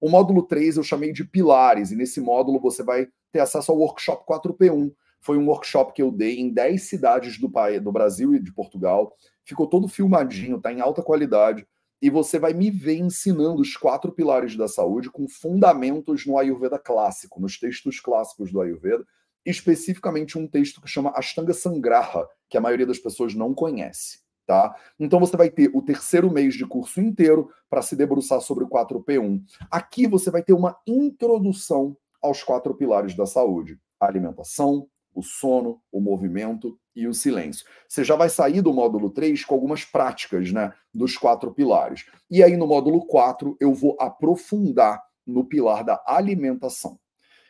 [0.00, 3.78] O módulo 3 eu chamei de pilares, e nesse módulo você vai ter acesso ao
[3.78, 4.92] workshop 4P1.
[5.20, 8.52] Foi um workshop que eu dei em 10 cidades do, país, do Brasil e de
[8.52, 9.14] Portugal.
[9.44, 11.66] Ficou todo filmadinho, tá em alta qualidade.
[12.02, 16.78] E você vai me ver ensinando os quatro pilares da saúde com fundamentos no Ayurveda
[16.78, 19.04] clássico, nos textos clássicos do Ayurveda,
[19.44, 24.20] especificamente um texto que chama Ashtanga Sangraha, que a maioria das pessoas não conhece.
[24.46, 24.74] Tá?
[24.98, 28.68] Então você vai ter o terceiro mês de curso inteiro para se debruçar sobre o
[28.68, 29.42] 4P1.
[29.70, 36.00] Aqui você vai ter uma introdução aos quatro pilares da saúde: alimentação, o sono, o
[36.00, 37.66] movimento e o silêncio.
[37.88, 42.06] Você já vai sair do módulo 3 com algumas práticas, né, dos quatro pilares.
[42.30, 46.98] E aí no módulo 4 eu vou aprofundar no pilar da alimentação.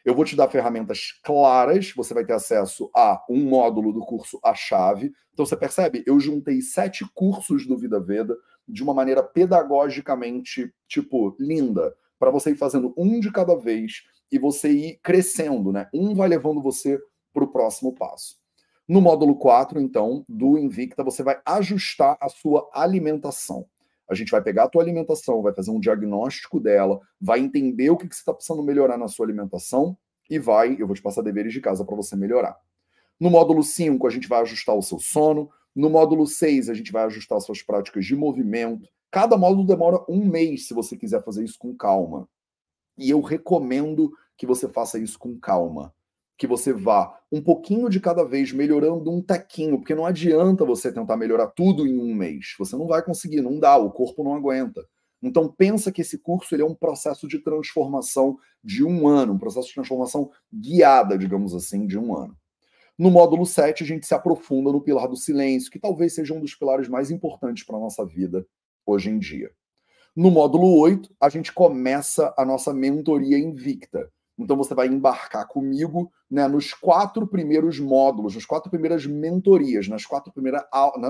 [0.05, 4.39] Eu vou te dar ferramentas claras, você vai ter acesso a um módulo do curso
[4.43, 5.13] A Chave.
[5.33, 6.03] Então você percebe?
[6.07, 12.53] Eu juntei sete cursos do Vida Veda de uma maneira pedagogicamente, tipo, linda, para você
[12.53, 15.89] ir fazendo um de cada vez e você ir crescendo, né?
[15.93, 16.99] Um vai levando você
[17.33, 18.41] para o próximo passo.
[18.89, 23.65] No módulo 4, então, do Invicta, você vai ajustar a sua alimentação.
[24.09, 27.97] A gente vai pegar a tua alimentação, vai fazer um diagnóstico dela, vai entender o
[27.97, 29.97] que, que você está precisando melhorar na sua alimentação
[30.29, 32.57] e vai, eu vou te passar deveres de casa para você melhorar.
[33.21, 35.49] No módulo 5, a gente vai ajustar o seu sono.
[35.73, 38.89] No módulo 6, a gente vai ajustar as suas práticas de movimento.
[39.09, 42.29] Cada módulo demora um mês se você quiser fazer isso com calma.
[42.99, 45.95] E eu recomendo que você faça isso com calma
[46.41, 50.91] que você vá um pouquinho de cada vez melhorando um tequinho, porque não adianta você
[50.91, 52.55] tentar melhorar tudo em um mês.
[52.59, 54.83] Você não vai conseguir, não dá, o corpo não aguenta.
[55.23, 59.39] Então pensa que esse curso ele é um processo de transformação de um ano, um
[59.39, 62.35] processo de transformação guiada, digamos assim, de um ano.
[62.97, 66.41] No módulo 7, a gente se aprofunda no pilar do silêncio, que talvez seja um
[66.41, 68.47] dos pilares mais importantes para a nossa vida
[68.87, 69.51] hoje em dia.
[70.17, 76.11] No módulo 8, a gente começa a nossa mentoria invicta então você vai embarcar comigo
[76.31, 80.65] né, nos quatro primeiros módulos, nas quatro primeiras mentorias, nas quatro primeiras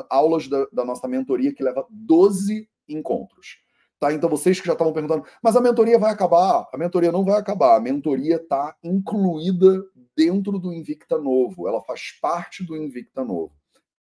[0.09, 3.59] aulas da, da, nossa mentoria, que leva 12 encontros.
[4.01, 4.13] Tá?
[4.13, 6.67] Então vocês que já estavam perguntando, mas a mentoria vai acabar?
[6.73, 7.77] A mentoria não vai acabar.
[7.77, 9.85] A mentoria está incluída
[10.17, 11.69] dentro do Invicta Novo.
[11.69, 13.53] Ela faz parte do Invicta Novo.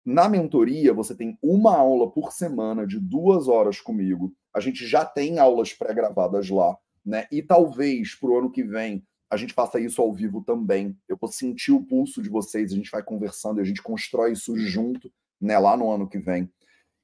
[0.06, 4.34] Na mentoria, você tem uma aula por semana de duas horas comigo.
[4.54, 7.26] A gente já tem aulas pré-gravadas lá, né?
[7.32, 10.96] E talvez para o ano que vem a gente faça isso ao vivo também.
[11.10, 14.34] Eu vou sentir o pulso de vocês, a gente vai conversando e a gente constrói
[14.34, 16.48] isso junto, né, lá no ano que vem.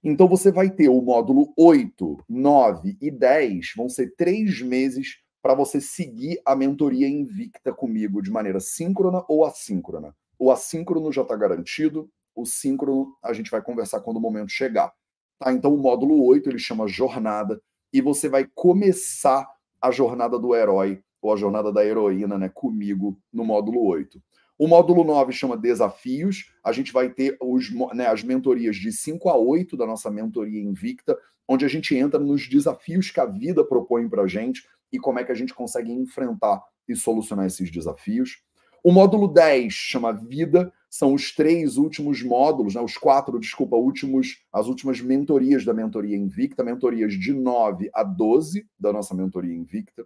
[0.03, 5.55] Então você vai ter o módulo 8, 9 e 10, vão ser três meses para
[5.55, 10.15] você seguir a mentoria invicta comigo de maneira síncrona ou assíncrona.
[10.37, 14.93] O assíncrono já está garantido, o síncrono a gente vai conversar quando o momento chegar.
[15.39, 15.51] Tá?
[15.51, 17.59] Então o módulo 8 ele chama jornada
[17.91, 19.49] e você vai começar
[19.81, 24.21] a jornada do herói ou a jornada da heroína né, comigo no módulo 8.
[24.57, 26.51] O módulo 9 chama Desafios.
[26.63, 30.61] A gente vai ter os, né, as mentorias de 5 a 8 da nossa mentoria
[30.61, 34.99] invicta, onde a gente entra nos desafios que a vida propõe para a gente e
[34.99, 38.41] como é que a gente consegue enfrentar e solucionar esses desafios.
[38.83, 44.43] O módulo 10 chama Vida, são os três últimos módulos, né, os quatro, desculpa, últimos,
[44.51, 50.05] as últimas mentorias da mentoria invicta, mentorias de 9 a 12 da nossa mentoria invicta.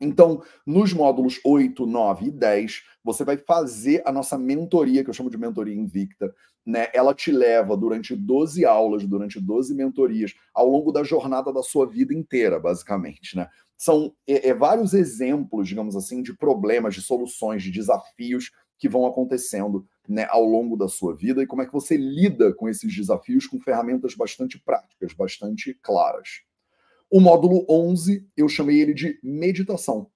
[0.00, 5.14] Então, nos módulos 8, 9 e 10, você vai fazer a nossa mentoria, que eu
[5.14, 6.34] chamo de mentoria invicta.
[6.64, 6.88] Né?
[6.94, 11.86] Ela te leva durante 12 aulas, durante 12 mentorias, ao longo da jornada da sua
[11.86, 13.36] vida inteira, basicamente.
[13.36, 13.46] Né?
[13.76, 19.04] São é, é, vários exemplos, digamos assim, de problemas, de soluções, de desafios que vão
[19.04, 22.94] acontecendo né, ao longo da sua vida e como é que você lida com esses
[22.94, 26.40] desafios com ferramentas bastante práticas, bastante claras.
[27.10, 30.08] O módulo 11, eu chamei ele de meditação.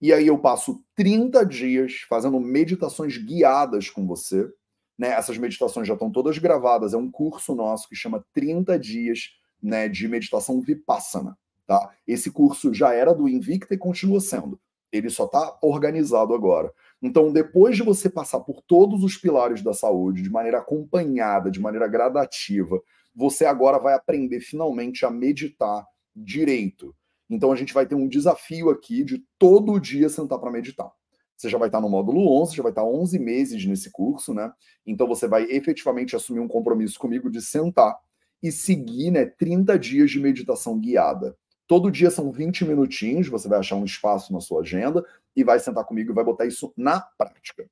[0.00, 4.50] E aí eu passo 30 dias fazendo meditações guiadas com você.
[4.98, 5.10] Né?
[5.10, 6.92] Essas meditações já estão todas gravadas.
[6.92, 9.28] É um curso nosso que chama 30 dias
[9.62, 11.38] né, de meditação vipassana.
[11.68, 11.94] Tá?
[12.04, 14.58] Esse curso já era do Invicta e continua sendo.
[14.90, 16.72] Ele só está organizado agora.
[17.00, 21.60] Então, depois de você passar por todos os pilares da saúde, de maneira acompanhada, de
[21.60, 22.82] maneira gradativa,
[23.14, 25.86] você agora vai aprender finalmente a meditar
[26.22, 26.94] direito.
[27.28, 30.90] Então a gente vai ter um desafio aqui de todo dia sentar para meditar.
[31.36, 34.52] Você já vai estar no módulo 11, já vai estar 11 meses nesse curso, né?
[34.86, 37.96] Então você vai efetivamente assumir um compromisso comigo de sentar
[38.42, 41.36] e seguir, né, 30 dias de meditação guiada.
[41.66, 45.04] Todo dia são 20 minutinhos, você vai achar um espaço na sua agenda
[45.36, 47.68] e vai sentar comigo e vai botar isso na prática.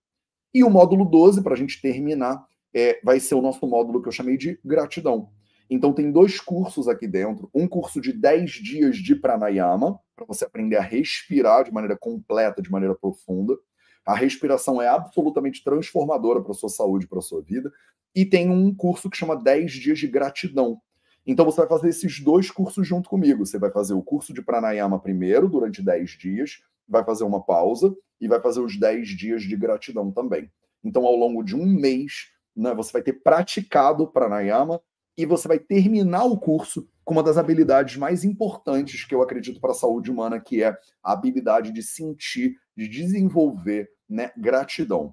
[0.55, 4.09] E o módulo 12, para a gente terminar, é, vai ser o nosso módulo que
[4.09, 5.31] eu chamei de gratidão.
[5.71, 10.45] Então, tem dois cursos aqui dentro: um curso de 10 dias de pranayama, para você
[10.45, 13.57] aprender a respirar de maneira completa, de maneira profunda.
[14.05, 17.71] A respiração é absolutamente transformadora para a sua saúde, para a sua vida.
[18.15, 20.81] E tem um curso que chama 10 dias de gratidão.
[21.27, 23.45] Então, você vai fazer esses dois cursos junto comigo.
[23.45, 27.95] Você vai fazer o curso de pranayama primeiro, durante 10 dias, vai fazer uma pausa
[28.19, 30.51] e vai fazer os 10 dias de gratidão também.
[30.83, 34.81] Então, ao longo de um mês, né, você vai ter praticado pranayama
[35.19, 39.61] e você vai terminar o curso com uma das habilidades mais importantes que eu acredito
[39.61, 40.69] para a saúde humana, que é
[41.03, 45.13] a habilidade de sentir, de desenvolver né, gratidão.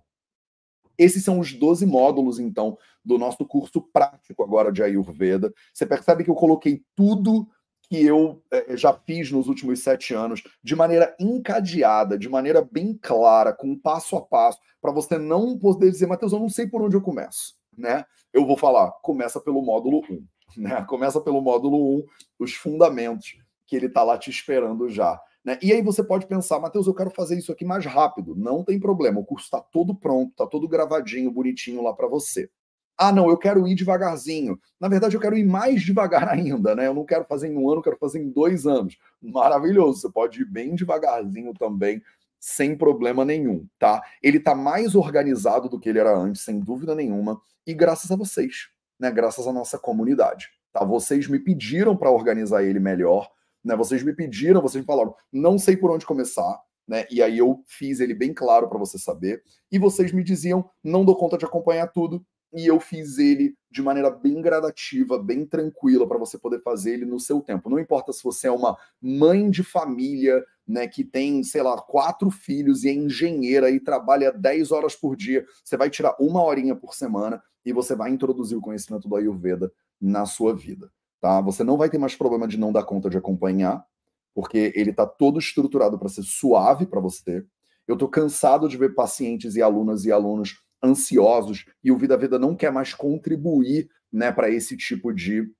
[0.95, 5.51] Esses são os 12 módulos, então, do nosso curso prático agora de Ayurveda.
[5.73, 7.47] Você percebe que eu coloquei tudo
[7.89, 12.95] que eu é, já fiz nos últimos sete anos de maneira encadeada, de maneira bem
[12.95, 16.83] clara, com passo a passo, para você não poder dizer, Matheus, eu não sei por
[16.83, 18.05] onde eu começo né?
[18.33, 20.25] Eu vou falar, começa pelo módulo 1,
[20.57, 20.83] né?
[20.85, 22.05] Começa pelo módulo 1,
[22.39, 25.19] os fundamentos que ele está lá te esperando já.
[25.43, 25.59] Né?
[25.61, 28.35] E aí você pode pensar, Matheus, eu quero fazer isso aqui mais rápido.
[28.35, 32.49] Não tem problema, o curso está todo pronto, está todo gravadinho, bonitinho lá para você.
[32.97, 34.57] Ah, não, eu quero ir devagarzinho.
[34.79, 36.87] Na verdade, eu quero ir mais devagar ainda, né?
[36.87, 38.97] Eu não quero fazer em um ano, eu quero fazer em dois anos.
[39.21, 42.01] Maravilhoso, você pode ir bem devagarzinho também
[42.45, 44.03] sem problema nenhum, tá?
[44.21, 48.15] Ele tá mais organizado do que ele era antes, sem dúvida nenhuma, e graças a
[48.15, 48.67] vocês,
[48.99, 49.09] né?
[49.09, 50.85] Graças à nossa comunidade, tá?
[50.85, 53.31] Vocês me pediram para organizar ele melhor,
[53.63, 53.75] né?
[53.75, 57.07] Vocês me pediram, vocês me falaram, não sei por onde começar, né?
[57.09, 61.03] E aí eu fiz ele bem claro para você saber, e vocês me diziam, não
[61.03, 62.23] dou conta de acompanhar tudo,
[62.55, 67.05] e eu fiz ele de maneira bem gradativa, bem tranquila, para você poder fazer ele
[67.05, 67.69] no seu tempo.
[67.69, 72.31] Não importa se você é uma mãe de família, né, que tem, sei lá, quatro
[72.31, 76.75] filhos e é engenheira e trabalha 10 horas por dia, você vai tirar uma horinha
[76.75, 80.89] por semana e você vai introduzir o conhecimento do Ayurveda na sua vida,
[81.19, 81.41] tá?
[81.41, 83.85] Você não vai ter mais problema de não dar conta de acompanhar,
[84.33, 87.45] porque ele está todo estruturado para ser suave para você.
[87.87, 92.39] Eu estou cansado de ver pacientes e alunas e alunos ansiosos e o Vida Vida
[92.39, 95.51] não quer mais contribuir né, para esse tipo de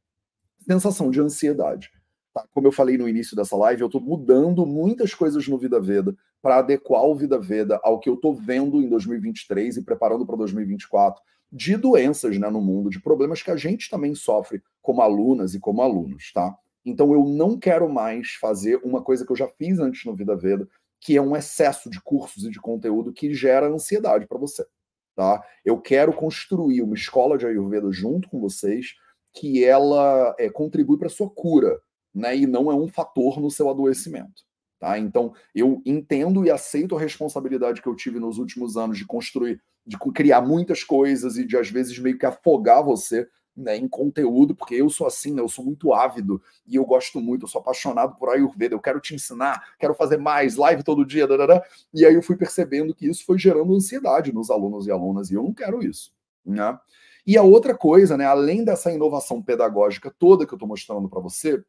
[0.66, 1.90] sensação de ansiedade.
[2.34, 2.46] Tá?
[2.52, 6.16] Como eu falei no início dessa live, eu estou mudando muitas coisas no Vida Veda
[6.42, 10.36] para adequar o Vida Veda ao que eu estou vendo em 2023 e preparando para
[10.38, 15.54] 2024 de doenças né, no mundo, de problemas que a gente também sofre como alunas
[15.54, 16.56] e como alunos, tá?
[16.86, 20.36] Então eu não quero mais fazer uma coisa que eu já fiz antes no Vida
[20.36, 20.68] Veda,
[21.00, 24.66] que é um excesso de cursos e de conteúdo que gera ansiedade para você,
[25.16, 25.42] tá?
[25.64, 28.96] Eu quero construir uma escola de Ayurveda junto com vocês,
[29.34, 31.80] que ela é, contribui para sua cura,
[32.14, 32.36] né?
[32.36, 34.44] E não é um fator no seu adoecimento.
[34.80, 35.00] Tá?
[35.00, 39.62] Então, eu entendo e aceito a responsabilidade que eu tive nos últimos anos de construir,
[39.86, 44.54] de criar muitas coisas e de, às vezes, meio que afogar você né, em conteúdo,
[44.54, 47.62] porque eu sou assim, né, eu sou muito ávido e eu gosto muito, eu sou
[47.62, 51.26] apaixonado por Ayurveda, eu quero te ensinar, quero fazer mais, live todo dia,
[51.94, 55.36] e aí eu fui percebendo que isso foi gerando ansiedade nos alunos e alunas, e
[55.36, 56.14] eu não quero isso.
[56.46, 56.78] Né?
[57.26, 61.22] E a outra coisa, né, além dessa inovação pedagógica toda que eu estou mostrando para
[61.22, 61.64] você,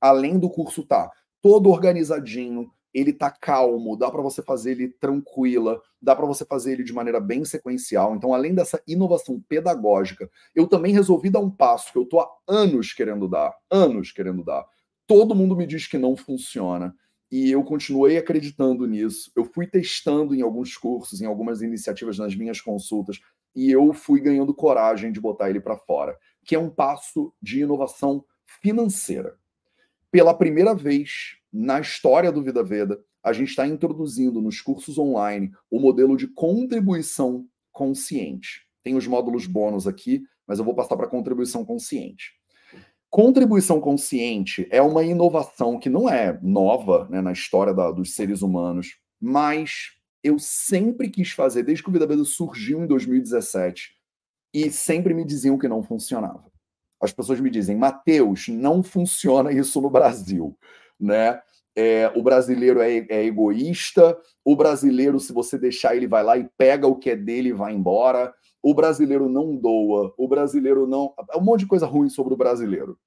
[0.00, 1.10] além do curso tá
[1.42, 6.72] todo organizadinho, ele tá calmo, dá para você fazer ele tranquila, dá para você fazer
[6.72, 8.14] ele de maneira bem sequencial.
[8.14, 12.28] Então, além dessa inovação pedagógica, eu também resolvi dar um passo que eu tô há
[12.48, 14.66] anos querendo dar, anos querendo dar.
[15.06, 16.94] Todo mundo me diz que não funciona
[17.30, 19.30] e eu continuei acreditando nisso.
[19.36, 23.20] Eu fui testando em alguns cursos, em algumas iniciativas nas minhas consultas
[23.54, 27.60] e eu fui ganhando coragem de botar ele para fora, que é um passo de
[27.60, 28.24] inovação
[28.62, 29.39] financeira
[30.10, 35.50] pela primeira vez na história do Vida Veda, a gente está introduzindo nos cursos online
[35.70, 38.66] o modelo de contribuição consciente.
[38.82, 42.32] Tem os módulos bônus aqui, mas eu vou passar para contribuição consciente.
[43.10, 48.40] Contribuição consciente é uma inovação que não é nova né, na história da, dos seres
[48.40, 53.96] humanos, mas eu sempre quis fazer, desde que o Vida Veda surgiu em 2017,
[54.52, 56.49] e sempre me diziam que não funcionava
[57.00, 60.56] as pessoas me dizem, Mateus, não funciona isso no Brasil,
[60.98, 61.40] né?
[61.74, 66.48] É, o brasileiro é, é, egoísta, o brasileiro, se você deixar, ele vai lá e
[66.58, 68.34] pega o que é dele e vai embora.
[68.62, 71.14] O brasileiro não doa, o brasileiro não.
[71.32, 72.98] É um monte de coisa ruim sobre o brasileiro.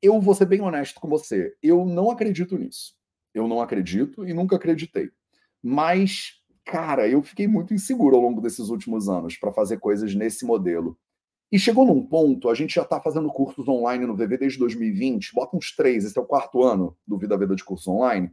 [0.00, 2.94] Eu vou ser bem honesto com você, eu não acredito nisso.
[3.34, 5.10] Eu não acredito e nunca acreditei.
[5.62, 10.46] Mas, cara, eu fiquei muito inseguro ao longo desses últimos anos para fazer coisas nesse
[10.46, 10.96] modelo.
[11.50, 15.32] E chegou num ponto, a gente já está fazendo cursos online no VV desde 2020,
[15.32, 18.32] bota uns três, esse é o quarto ano do Vida Veda de curso online.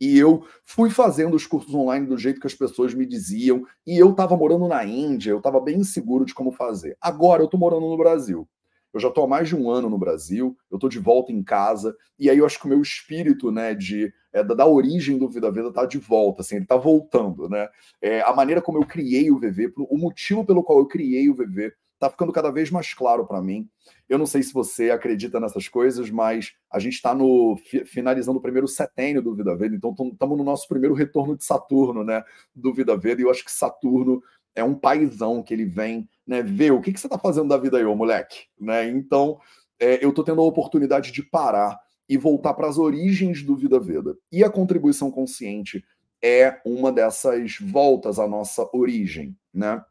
[0.00, 3.96] E eu fui fazendo os cursos online do jeito que as pessoas me diziam, e
[3.96, 6.96] eu estava morando na Índia, eu estava bem inseguro de como fazer.
[7.00, 8.46] Agora eu estou morando no Brasil.
[8.92, 11.42] Eu já estou há mais de um ano no Brasil, eu estou de volta em
[11.42, 15.16] casa, e aí eu acho que o meu espírito, né, de é, da, da, origem
[15.16, 17.68] do Vida Veda está de volta, assim, ele está voltando, né?
[18.02, 21.34] É, a maneira como eu criei o VV, o motivo pelo qual eu criei o
[21.34, 23.68] VV está ficando cada vez mais claro para mim.
[24.08, 27.56] Eu não sei se você acredita nessas coisas, mas a gente está no
[27.86, 32.04] finalizando o primeiro setênio do Vida Veda, então estamos no nosso primeiro retorno de Saturno,
[32.04, 32.22] né,
[32.54, 34.22] do Vida Veda, e eu acho que Saturno
[34.54, 37.58] é um paizão que ele vem, né, ver o que, que você está fazendo da
[37.58, 38.88] vida aí, ô moleque, né?
[38.88, 39.38] Então,
[39.78, 41.78] é, eu estou tendo a oportunidade de parar
[42.08, 44.16] e voltar para as origens do Vida Veda.
[44.32, 45.84] E a contribuição consciente
[46.22, 49.82] é uma dessas voltas à nossa origem, né?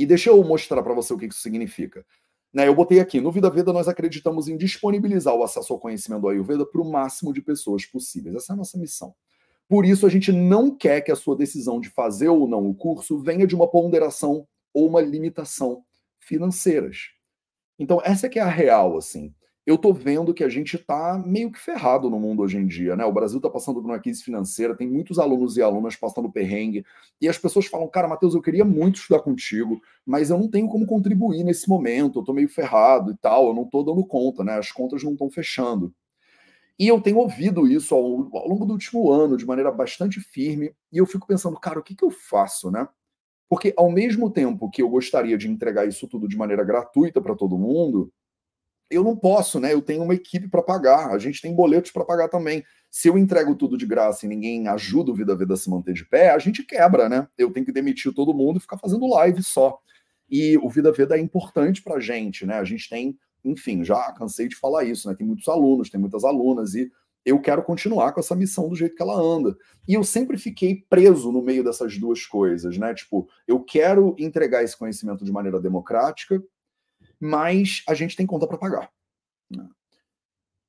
[0.00, 2.04] E deixa eu mostrar para você o que isso significa.
[2.52, 6.22] Né, eu botei aqui, no Vida Veda nós acreditamos em disponibilizar o acesso ao conhecimento
[6.22, 8.34] do Ayurveda para o máximo de pessoas possíveis.
[8.34, 9.14] Essa é a nossa missão.
[9.68, 12.74] Por isso, a gente não quer que a sua decisão de fazer ou não o
[12.74, 15.84] curso venha de uma ponderação ou uma limitação
[16.18, 17.10] financeiras.
[17.78, 19.34] Então, essa é que é a real, assim
[19.70, 22.96] eu tô vendo que a gente tá meio que ferrado no mundo hoje em dia,
[22.96, 23.04] né?
[23.04, 26.84] O Brasil tá passando por uma crise financeira, tem muitos alunos e alunas passando perrengue,
[27.20, 30.68] e as pessoas falam, cara, Matheus, eu queria muito estudar contigo, mas eu não tenho
[30.68, 34.42] como contribuir nesse momento, eu tô meio ferrado e tal, eu não tô dando conta,
[34.42, 34.58] né?
[34.58, 35.94] As contas não estão fechando.
[36.76, 38.02] E eu tenho ouvido isso ao,
[38.36, 41.82] ao, longo do último ano, de maneira bastante firme, e eu fico pensando, cara, o
[41.82, 42.88] que, que eu faço, né?
[43.48, 47.36] Porque ao mesmo tempo que eu gostaria de entregar isso tudo de maneira gratuita para
[47.36, 48.12] todo mundo,
[48.90, 49.72] eu não posso, né?
[49.72, 52.64] Eu tenho uma equipe para pagar, a gente tem boletos para pagar também.
[52.90, 55.94] Se eu entrego tudo de graça e ninguém ajuda o Vida Vida a se manter
[55.94, 57.28] de pé, a gente quebra, né?
[57.38, 59.78] Eu tenho que demitir todo mundo e ficar fazendo live só.
[60.28, 62.58] E o Vida Vida é importante para a gente, né?
[62.58, 65.14] A gente tem, enfim, já cansei de falar isso, né?
[65.14, 66.90] Tem muitos alunos, tem muitas alunas e
[67.24, 69.56] eu quero continuar com essa missão do jeito que ela anda.
[69.86, 72.94] E eu sempre fiquei preso no meio dessas duas coisas, né?
[72.94, 76.42] Tipo, eu quero entregar esse conhecimento de maneira democrática,
[77.20, 78.90] mas a gente tem conta para pagar.
[79.50, 79.68] Né?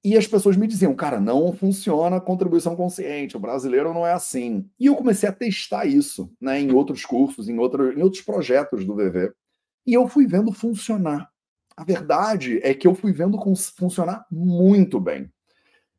[0.03, 4.67] E as pessoas me diziam, cara, não funciona contribuição consciente, o brasileiro não é assim.
[4.79, 8.83] E eu comecei a testar isso né, em outros cursos, em, outro, em outros projetos
[8.83, 9.31] do VV.
[9.85, 11.29] E eu fui vendo funcionar.
[11.77, 13.37] A verdade é que eu fui vendo
[13.77, 15.31] funcionar muito bem.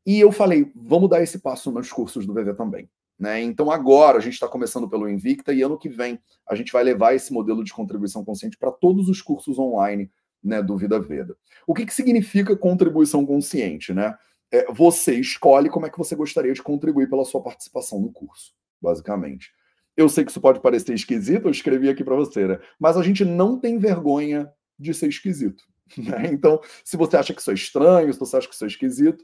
[0.05, 2.89] E eu falei, vamos dar esse passo nos cursos do VV também.
[3.17, 3.41] Né?
[3.41, 6.83] Então, agora a gente está começando pelo Invicta e ano que vem a gente vai
[6.83, 10.11] levar esse modelo de contribuição consciente para todos os cursos online
[10.43, 11.35] né, do Vida Veda.
[11.65, 13.93] O que, que significa contribuição consciente?
[13.93, 14.15] Né?
[14.51, 18.53] É, você escolhe como é que você gostaria de contribuir pela sua participação no curso,
[18.81, 19.51] basicamente.
[19.95, 22.59] Eu sei que isso pode parecer esquisito, eu escrevi aqui para você, né?
[22.79, 25.63] mas a gente não tem vergonha de ser esquisito.
[25.95, 26.31] Né?
[26.31, 29.23] Então, se você acha que isso é estranho, se você acha que isso é esquisito,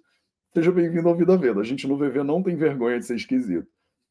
[0.53, 1.61] seja bem-vindo ao Vida Veda.
[1.61, 3.67] A gente no VV não tem vergonha de ser esquisito.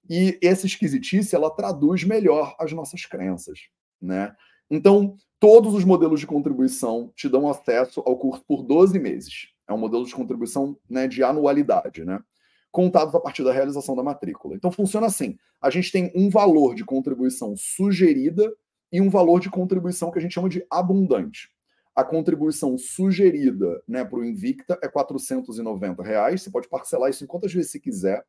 [0.08, 3.60] E essa esquisitice, ela traduz melhor as nossas crenças,
[4.00, 4.34] né?
[4.70, 9.48] Então, todos os modelos de contribuição te dão acesso ao curso por 12 meses.
[9.68, 12.20] É um modelo de contribuição né, de anualidade, né?
[12.70, 14.54] Contados a partir da realização da matrícula.
[14.54, 18.52] Então, funciona assim: a gente tem um valor de contribuição sugerida
[18.92, 21.50] e um valor de contribuição que a gente chama de abundante.
[21.94, 26.42] A contribuição sugerida né, para o Invicta é 490 reais.
[26.42, 28.24] Você pode parcelar isso em quantas vezes você quiser.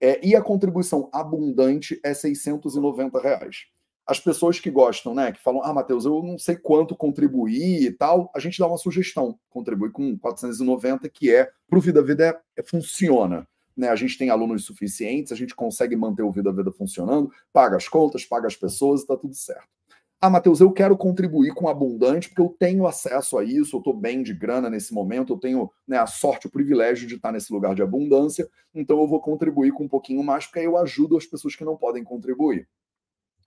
[0.00, 3.66] É, e a contribuição abundante é 690 reais.
[4.06, 7.90] As pessoas que gostam, né, que falam, ah, Matheus, eu não sei quanto contribuir e
[7.90, 9.38] tal, a gente dá uma sugestão.
[9.48, 13.46] Contribui com 490, que é, para o Vida Vida, é, funciona.
[13.76, 13.88] Né?
[13.88, 17.88] A gente tem alunos suficientes, a gente consegue manter o Vida Vida funcionando, paga as
[17.88, 19.74] contas, paga as pessoas e está tudo certo.
[20.20, 23.92] Ah, Matheus, eu quero contribuir com abundante porque eu tenho acesso a isso, eu estou
[23.92, 27.52] bem de grana nesse momento, eu tenho né, a sorte, o privilégio de estar nesse
[27.52, 31.18] lugar de abundância, então eu vou contribuir com um pouquinho mais, porque aí eu ajudo
[31.18, 32.66] as pessoas que não podem contribuir.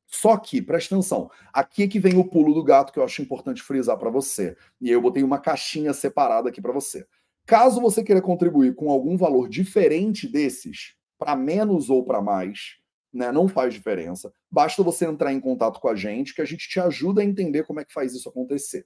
[0.07, 3.21] Só que, presta atenção, aqui é que vem o pulo do gato que eu acho
[3.21, 4.55] importante frisar para você.
[4.79, 7.05] E eu botei uma caixinha separada aqui para você.
[7.45, 12.77] Caso você queira contribuir com algum valor diferente desses, para menos ou para mais,
[13.13, 13.31] né?
[13.31, 14.31] Não faz diferença.
[14.49, 17.63] Basta você entrar em contato com a gente que a gente te ajuda a entender
[17.63, 18.85] como é que faz isso acontecer.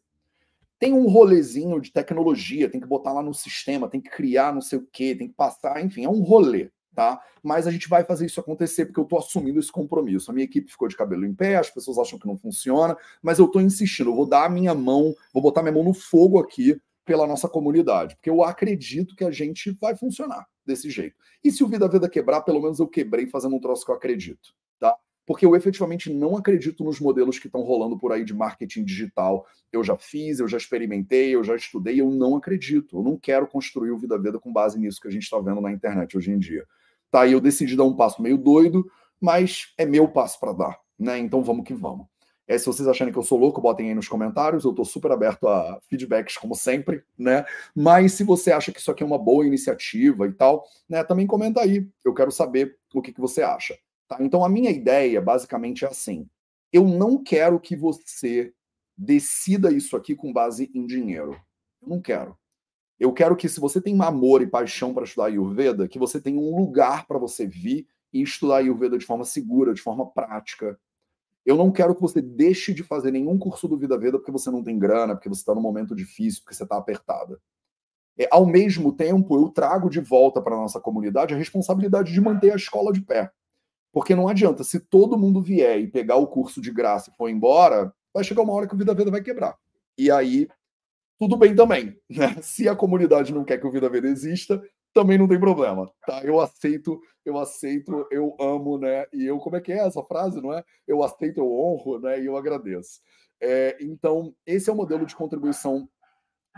[0.80, 4.62] Tem um rolezinho de tecnologia, tem que botar lá no sistema, tem que criar não
[4.62, 7.22] sei o quê, tem que passar, enfim, é um rolê, tá?
[7.44, 10.30] Mas a gente vai fazer isso acontecer porque eu tô assumindo esse compromisso.
[10.30, 13.40] A minha equipe ficou de cabelo em pé, as pessoas acham que não funciona, mas
[13.40, 16.40] eu tô insistindo, eu vou dar a minha mão, vou botar minha mão no fogo
[16.40, 21.16] aqui pela nossa comunidade, porque eu acredito que a gente vai funcionar desse jeito.
[21.44, 23.96] E se o Vida Vida quebrar, pelo menos eu quebrei fazendo um troço que eu
[23.96, 24.96] acredito, tá?
[25.26, 29.46] Porque eu efetivamente não acredito nos modelos que estão rolando por aí de marketing digital.
[29.72, 32.98] Eu já fiz, eu já experimentei, eu já estudei, eu não acredito.
[32.98, 35.62] Eu não quero construir o Vida Vida com base nisso que a gente está vendo
[35.62, 36.66] na internet hoje em dia.
[37.12, 38.90] Tá, e eu decidi dar um passo meio doido,
[39.20, 41.20] mas é meu passo para dar, né?
[41.20, 42.08] Então vamos que vamos.
[42.48, 44.64] É, se vocês acharem que eu sou louco, botem aí nos comentários.
[44.64, 47.46] Eu estou super aberto a feedbacks, como sempre, né?
[47.76, 51.04] Mas se você acha que isso aqui é uma boa iniciativa e tal, né?
[51.04, 51.88] Também comenta aí.
[52.04, 53.78] Eu quero saber o que, que você acha.
[54.08, 54.18] Tá?
[54.20, 56.28] Então, a minha ideia, basicamente, é assim:
[56.74, 58.54] eu não quero que você
[58.98, 61.40] decida isso aqui com base em dinheiro.
[61.82, 62.38] Eu não quero.
[63.02, 66.40] Eu quero que, se você tem amor e paixão para estudar Ayurveda, que você tenha
[66.40, 70.80] um lugar para você vir e estudar Ayurveda de forma segura, de forma prática,
[71.44, 74.52] eu não quero que você deixe de fazer nenhum curso do Vida Veda porque você
[74.52, 77.42] não tem grana, porque você está num momento difícil, porque você está apertada.
[78.20, 82.22] É, ao mesmo tempo, eu trago de volta para a nossa comunidade a responsabilidade de
[82.22, 83.32] manter a escola de pé.
[83.92, 87.30] Porque não adianta, se todo mundo vier e pegar o curso de graça e for
[87.30, 89.58] embora, vai chegar uma hora que o Vida Veda vai quebrar.
[89.98, 90.48] E aí,
[91.22, 91.96] tudo bem também.
[92.10, 92.36] Né?
[92.42, 94.60] Se a comunidade não quer que o Vida Veda exista,
[94.92, 96.20] também não tem problema, tá?
[96.24, 99.06] Eu aceito, eu aceito, eu amo, né?
[99.14, 100.64] E eu, como é que é essa frase, não é?
[100.88, 102.20] Eu aceito, eu honro, né?
[102.20, 103.00] E eu agradeço.
[103.40, 105.88] É, então, esse é o modelo de contribuição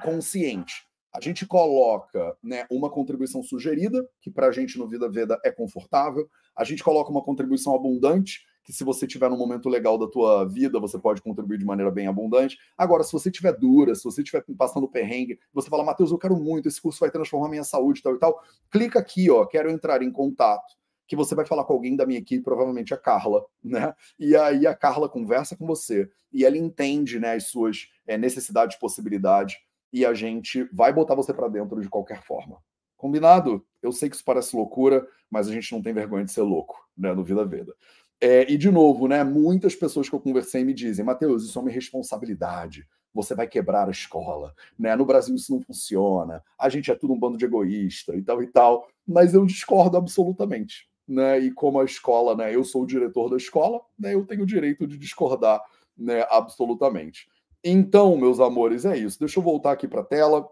[0.01, 0.73] consciente.
[1.13, 5.51] A gente coloca né, uma contribuição sugerida, que para a gente no Vida Veda é
[5.51, 6.25] confortável.
[6.55, 10.45] A gente coloca uma contribuição abundante, que se você tiver num momento legal da tua
[10.45, 12.57] vida, você pode contribuir de maneira bem abundante.
[12.77, 16.35] Agora, se você tiver dura, se você estiver passando perrengue, você fala, Matheus, eu quero
[16.35, 18.41] muito, esse curso vai transformar minha saúde tal e tal,
[18.71, 22.19] clica aqui, ó, quero entrar em contato, que você vai falar com alguém da minha
[22.19, 23.93] equipe, provavelmente a Carla, né?
[24.17, 28.77] E aí a Carla conversa com você e ela entende, né, as suas é, necessidades,
[28.77, 29.57] possibilidades,
[29.91, 32.57] e a gente vai botar você para dentro de qualquer forma.
[32.97, 33.63] Combinado?
[33.81, 36.87] Eu sei que isso parece loucura, mas a gente não tem vergonha de ser louco,
[36.97, 37.75] né, no Vida Veda.
[38.21, 41.61] É, e, de novo, né, muitas pessoas que eu conversei me dizem, Matheus, isso é
[41.61, 42.87] uma responsabilidade.
[43.13, 44.53] Você vai quebrar a escola.
[44.77, 44.95] Né?
[44.95, 46.43] No Brasil isso não funciona.
[46.57, 48.87] A gente é tudo um bando de egoísta e tal e tal.
[49.05, 50.89] Mas eu discordo absolutamente.
[51.07, 51.39] Né?
[51.39, 54.47] E como a escola, né, eu sou o diretor da escola, né, eu tenho o
[54.47, 55.61] direito de discordar
[55.97, 57.27] né, absolutamente.
[57.63, 59.19] Então, meus amores, é isso.
[59.19, 60.47] Deixa eu voltar aqui para a tela.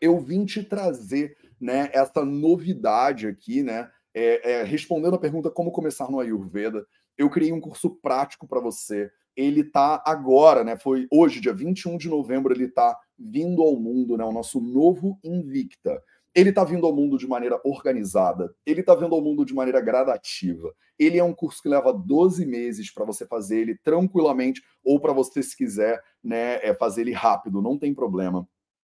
[0.00, 3.90] Eu vim te trazer né, essa novidade aqui, né?
[4.14, 6.84] É, é, respondendo a pergunta como começar no Ayurveda,
[7.16, 9.10] eu criei um curso prático para você.
[9.36, 10.76] Ele está agora, né?
[10.76, 14.24] Foi hoje, dia 21 de novembro, ele está vindo ao mundo, né?
[14.24, 16.02] O nosso novo Invicta.
[16.34, 19.80] ele está vindo ao mundo de maneira organizada, ele está vindo ao mundo de maneira
[19.80, 20.72] gradativa.
[20.96, 25.12] Ele é um curso que leva 12 meses para você fazer ele tranquilamente, ou para
[25.12, 28.46] você, se quiser, né, é fazer ele rápido, não tem problema.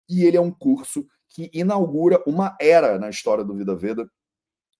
[0.09, 4.09] E ele é um curso que inaugura uma era na história do Vida Veda,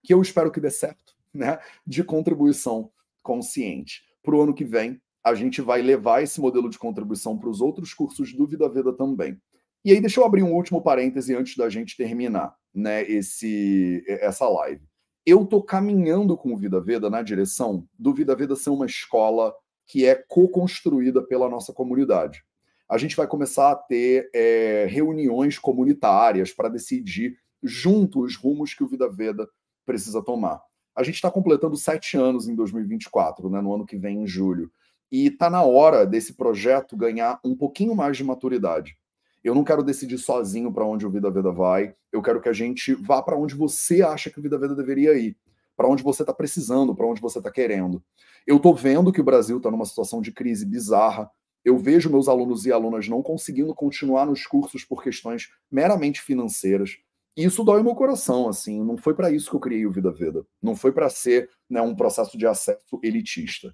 [0.04, 2.91] que eu espero que dê certo, né, de contribuição
[3.22, 4.04] consciente.
[4.24, 7.62] Para o ano que vem, a gente vai levar esse modelo de contribuição para os
[7.62, 9.39] outros cursos do Vida Veda também.
[9.84, 14.47] E aí, deixa eu abrir um último parêntese antes da gente terminar né, esse, essa
[14.47, 14.82] live.
[15.26, 19.54] Eu estou caminhando com o Vida Veda na direção do Vida Veda ser uma escola
[19.86, 22.43] que é co-construída pela nossa comunidade.
[22.89, 28.84] A gente vai começar a ter é, reuniões comunitárias para decidir junto os rumos que
[28.84, 29.47] o Vida Veda
[29.86, 30.61] precisa tomar.
[30.95, 34.71] A gente está completando sete anos em 2024, né, no ano que vem, em julho.
[35.11, 38.97] E está na hora desse projeto ganhar um pouquinho mais de maturidade.
[39.43, 41.95] Eu não quero decidir sozinho para onde o Vida Veda vai.
[42.11, 45.17] Eu quero que a gente vá para onde você acha que o Vida Veda deveria
[45.17, 45.36] ir,
[45.75, 48.03] para onde você está precisando, para onde você está querendo.
[48.45, 51.29] Eu estou vendo que o Brasil está numa situação de crise bizarra.
[51.65, 56.97] Eu vejo meus alunos e alunas não conseguindo continuar nos cursos por questões meramente financeiras.
[57.36, 58.84] Isso dói meu coração, assim.
[58.84, 60.45] Não foi para isso que eu criei o Vida Veda.
[60.61, 63.73] Não foi para ser né, um processo de acesso elitista.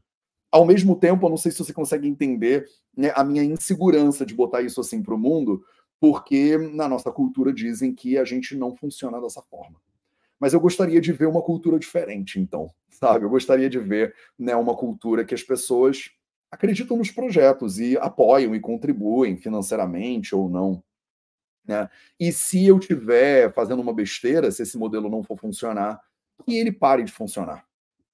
[0.51, 4.33] Ao mesmo tempo, eu não sei se você consegue entender né, a minha insegurança de
[4.33, 5.61] botar isso assim para o mundo,
[5.99, 9.79] porque na nossa cultura dizem que a gente não funciona dessa forma.
[10.39, 13.25] Mas eu gostaria de ver uma cultura diferente, então, sabe?
[13.25, 16.11] Eu gostaria de ver né, uma cultura que as pessoas
[16.51, 20.83] acreditam nos projetos e apoiam e contribuem financeiramente ou não.
[21.67, 21.89] Né?
[22.19, 25.99] E se eu tiver fazendo uma besteira, se esse modelo não for funcionar,
[26.45, 27.67] que ele pare de funcionar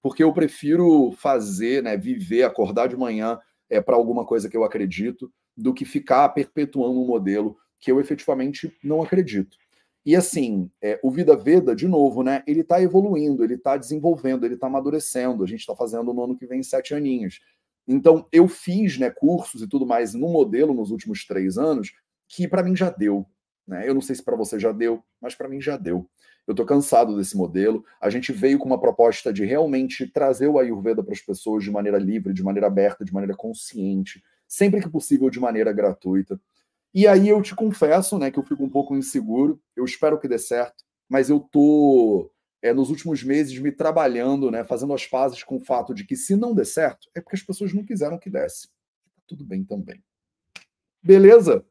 [0.04, 3.39] porque eu prefiro fazer, né, viver, acordar de manhã
[3.70, 8.01] é, para alguma coisa que eu acredito, do que ficar perpetuando um modelo que eu
[8.01, 9.58] efetivamente não acredito.
[10.06, 14.43] E assim, é, o Vida Veda, de novo, né, ele está evoluindo, ele está desenvolvendo,
[14.45, 15.41] ele está amadurecendo.
[15.41, 17.39] A gente está fazendo no ano que vem sete aninhos.
[17.88, 21.93] Então, eu fiz né, cursos e tudo mais no modelo nos últimos três anos,
[22.28, 23.26] que para mim já deu.
[23.68, 23.88] Né?
[23.88, 26.09] Eu não sei se para você já deu, mas para mim já deu.
[26.45, 27.86] Eu estou cansado desse modelo.
[28.01, 31.72] A gente veio com uma proposta de realmente trazer o Ayurveda para as pessoas de
[31.72, 36.39] maneira livre, de maneira aberta, de maneira consciente, sempre que possível de maneira gratuita.
[36.93, 39.59] E aí eu te confesso, né, que eu fico um pouco inseguro.
[39.76, 42.30] Eu espero que dê certo, mas eu tô
[42.61, 46.16] é, nos últimos meses me trabalhando, né, fazendo as pazes com o fato de que
[46.16, 48.68] se não der certo, é porque as pessoas não quiseram que desse.
[48.68, 50.03] Tá tudo bem também.
[51.01, 51.66] Beleza?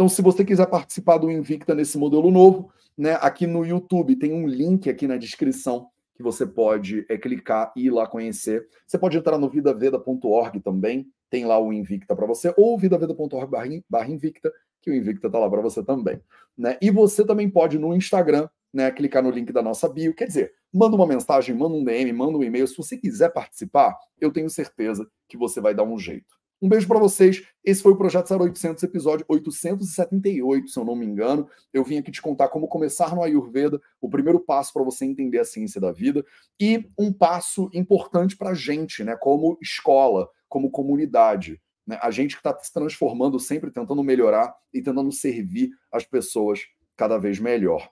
[0.00, 4.32] Então, se você quiser participar do Invicta nesse modelo novo, né, aqui no YouTube tem
[4.32, 8.66] um link aqui na descrição que você pode é, clicar e ir lá conhecer.
[8.86, 14.08] Você pode entrar no vidaveda.org também, tem lá o Invicta para você, ou vidaveda.org barra
[14.08, 16.18] Invicta, que o Invicta está lá para você também.
[16.56, 16.78] Né?
[16.80, 20.54] E você também pode no Instagram, né, clicar no link da nossa bio, quer dizer,
[20.72, 22.66] manda uma mensagem, manda um DM, manda um e-mail.
[22.66, 26.39] Se você quiser participar, eu tenho certeza que você vai dar um jeito.
[26.62, 27.42] Um beijo para vocês.
[27.64, 31.48] Esse foi o Projeto 0800, episódio 878, se eu não me engano.
[31.72, 35.38] Eu vim aqui te contar como começar no Ayurveda, o primeiro passo para você entender
[35.38, 36.24] a ciência da vida
[36.60, 41.58] e um passo importante para a gente, né, como escola, como comunidade.
[41.86, 41.98] Né?
[42.02, 46.60] A gente que está se transformando, sempre tentando melhorar e tentando servir as pessoas
[46.94, 47.90] cada vez melhor.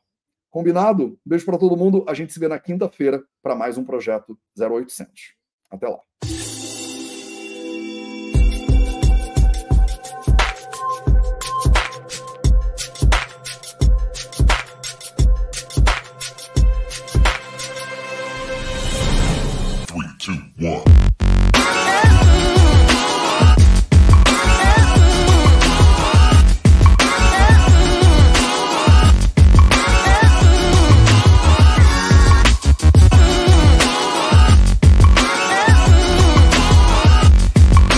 [0.51, 1.19] Combinado?
[1.25, 2.05] Beijo para todo mundo.
[2.07, 5.35] A gente se vê na quinta-feira para mais um Projeto 0800.
[5.71, 6.01] Até lá.